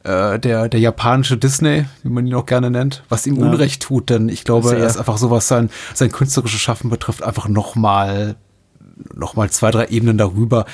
Äh, 0.04 0.40
der, 0.40 0.68
der 0.68 0.80
japanische 0.80 1.38
Disney, 1.38 1.86
wie 2.04 2.10
man 2.10 2.26
ihn 2.26 2.34
auch 2.34 2.46
gerne 2.46 2.72
nennt, 2.72 3.04
was 3.10 3.28
ihm 3.28 3.36
Ja. 3.36 3.46
Unrecht 3.46 3.84
tut, 3.84 4.10
denn 4.10 4.30
ich 4.30 4.44
glaube, 4.44 4.76
er 4.76 4.86
ist 4.86 4.98
einfach 4.98 5.18
so, 5.18 5.30
was 5.30 5.48
sein, 5.48 5.70
sein 5.94 6.12
künstlerisches 6.12 6.60
Schaffen 6.60 6.90
betrifft, 6.90 7.24
einfach 7.24 7.48
noch 7.48 7.76
mal 7.76 8.36
noch 9.14 9.36
mal 9.36 9.50
zwei, 9.50 9.72
drei 9.72 9.88
Ebenen 9.88 10.18
darüber. 10.18 10.66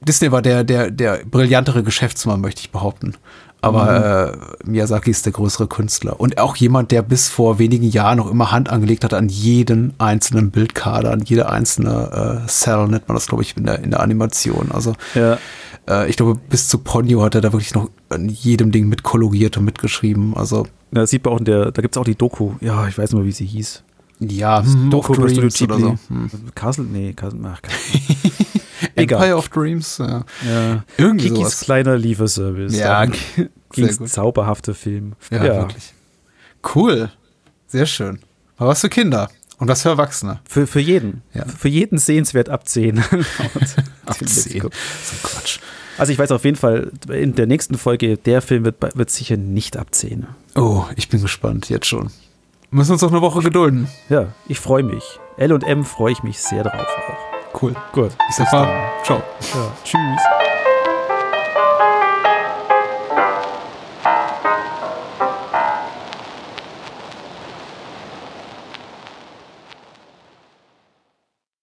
Disney 0.00 0.30
war 0.32 0.42
der, 0.42 0.64
der, 0.64 0.90
der 0.90 1.20
brillantere 1.24 1.82
Geschäftsmann, 1.82 2.40
möchte 2.40 2.60
ich 2.60 2.70
behaupten. 2.70 3.14
Aber 3.60 4.32
äh, 4.64 4.68
Miyazaki 4.68 5.10
ist 5.10 5.26
der 5.26 5.32
größere 5.32 5.66
Künstler. 5.66 6.20
Und 6.20 6.38
auch 6.38 6.54
jemand, 6.54 6.92
der 6.92 7.02
bis 7.02 7.28
vor 7.28 7.58
wenigen 7.58 7.88
Jahren 7.90 8.18
noch 8.18 8.30
immer 8.30 8.52
Hand 8.52 8.70
angelegt 8.70 9.02
hat 9.02 9.14
an 9.14 9.28
jeden 9.28 9.94
einzelnen 9.98 10.52
Bildkader, 10.52 11.10
an 11.10 11.22
jede 11.22 11.48
einzelne 11.50 12.44
äh, 12.44 12.48
Cell, 12.48 12.86
nennt 12.86 13.08
man 13.08 13.16
das, 13.16 13.26
glaube 13.26 13.42
ich, 13.42 13.56
in 13.56 13.64
der, 13.64 13.80
in 13.82 13.90
der 13.90 14.00
Animation. 14.00 14.70
Also 14.72 14.94
Ja. 15.14 15.38
Äh, 15.88 16.08
ich 16.08 16.16
glaube, 16.16 16.38
bis 16.48 16.68
zu 16.68 16.78
Ponyo 16.78 17.22
hat 17.22 17.34
er 17.34 17.40
da 17.40 17.52
wirklich 17.52 17.74
noch 17.74 17.90
an 18.08 18.28
jedem 18.28 18.70
Ding 18.72 18.88
mitkoloriert 18.88 19.56
und 19.56 19.64
mitgeschrieben. 19.64 20.36
Also 20.36 20.66
Da 20.90 21.06
sieht 21.06 21.24
man 21.24 21.34
auch 21.34 21.38
in 21.38 21.44
der, 21.44 21.72
da 21.72 21.82
gibt 21.82 21.94
es 21.96 22.00
auch 22.00 22.04
die 22.04 22.14
Doku. 22.14 22.52
Ja, 22.60 22.86
ich 22.88 22.96
weiß 22.98 23.10
nicht 23.10 23.18
mehr, 23.18 23.26
wie 23.26 23.32
sie 23.32 23.46
hieß. 23.46 23.82
ja, 24.20 24.62
Doku 24.90 25.12
of 25.12 25.18
über 25.18 25.28
Studio 25.28 25.48
Dreams 25.48 25.62
oder 25.62 25.76
Ghibli. 25.76 25.98
so. 26.08 26.14
Hm. 26.14 26.30
Castle? 26.54 26.84
Nee, 26.84 27.12
Castle, 27.14 27.40
ach, 27.44 27.62
Castle. 27.62 28.00
Egal. 28.94 29.18
Empire 29.22 29.36
of 29.36 29.48
Dreams, 29.48 29.98
ja. 29.98 30.24
Ja. 30.48 30.84
Irgendwie 30.96 31.26
Kikis 31.28 31.38
sowas. 31.38 31.60
kleiner 31.60 31.96
Lieferservice. 31.96 32.76
Ja, 32.76 33.04
gut. 33.74 34.08
zauberhafter 34.08 34.74
Film. 34.74 35.14
Ja, 35.30 35.42
wirklich. 35.42 35.92
Cool. 36.74 37.10
Sehr 37.66 37.86
schön. 37.86 38.18
Aber 38.56 38.70
was 38.70 38.80
für 38.80 38.88
Kinder 38.88 39.28
und 39.58 39.68
was 39.68 39.82
für 39.82 39.90
Erwachsene. 39.90 40.40
Für, 40.48 40.66
für 40.66 40.80
jeden. 40.80 41.22
Ja. 41.34 41.44
Für 41.46 41.68
jeden 41.68 41.98
sehenswert 41.98 42.48
ab 42.48 42.68
10. 42.68 42.98
Ab 44.06 44.16
10. 44.24 44.62
So 44.62 44.68
Quatsch. 45.22 45.58
Also 45.98 46.12
ich 46.12 46.18
weiß 46.18 46.30
auf 46.30 46.44
jeden 46.44 46.56
Fall, 46.56 46.92
in 47.08 47.34
der 47.34 47.46
nächsten 47.46 47.76
Folge, 47.76 48.16
der 48.16 48.40
Film 48.40 48.64
wird, 48.64 48.76
wird 48.96 49.10
sicher 49.10 49.36
nicht 49.36 49.76
ab 49.76 49.88
10. 49.90 50.26
Oh, 50.54 50.84
ich 50.94 51.08
bin 51.08 51.20
gespannt, 51.20 51.68
jetzt 51.68 51.86
schon. 51.86 52.10
Müssen 52.70 52.92
uns 52.92 53.02
noch 53.02 53.10
eine 53.10 53.20
Woche 53.20 53.40
gedulden. 53.40 53.88
Ja, 54.08 54.32
ich 54.46 54.60
freue 54.60 54.84
mich. 54.84 55.18
L 55.36 55.52
und 55.52 55.64
M 55.64 55.84
freue 55.84 56.12
ich 56.12 56.22
mich 56.22 56.38
sehr 56.38 56.62
drauf 56.62 56.86
auch. 56.86 57.62
Cool. 57.62 57.74
Gut. 57.92 58.12
Ich 58.28 58.36
sag 58.36 58.52
mal, 58.52 58.92
ciao. 59.04 59.22
Ja. 59.54 59.72
Tschüss. 59.84 60.37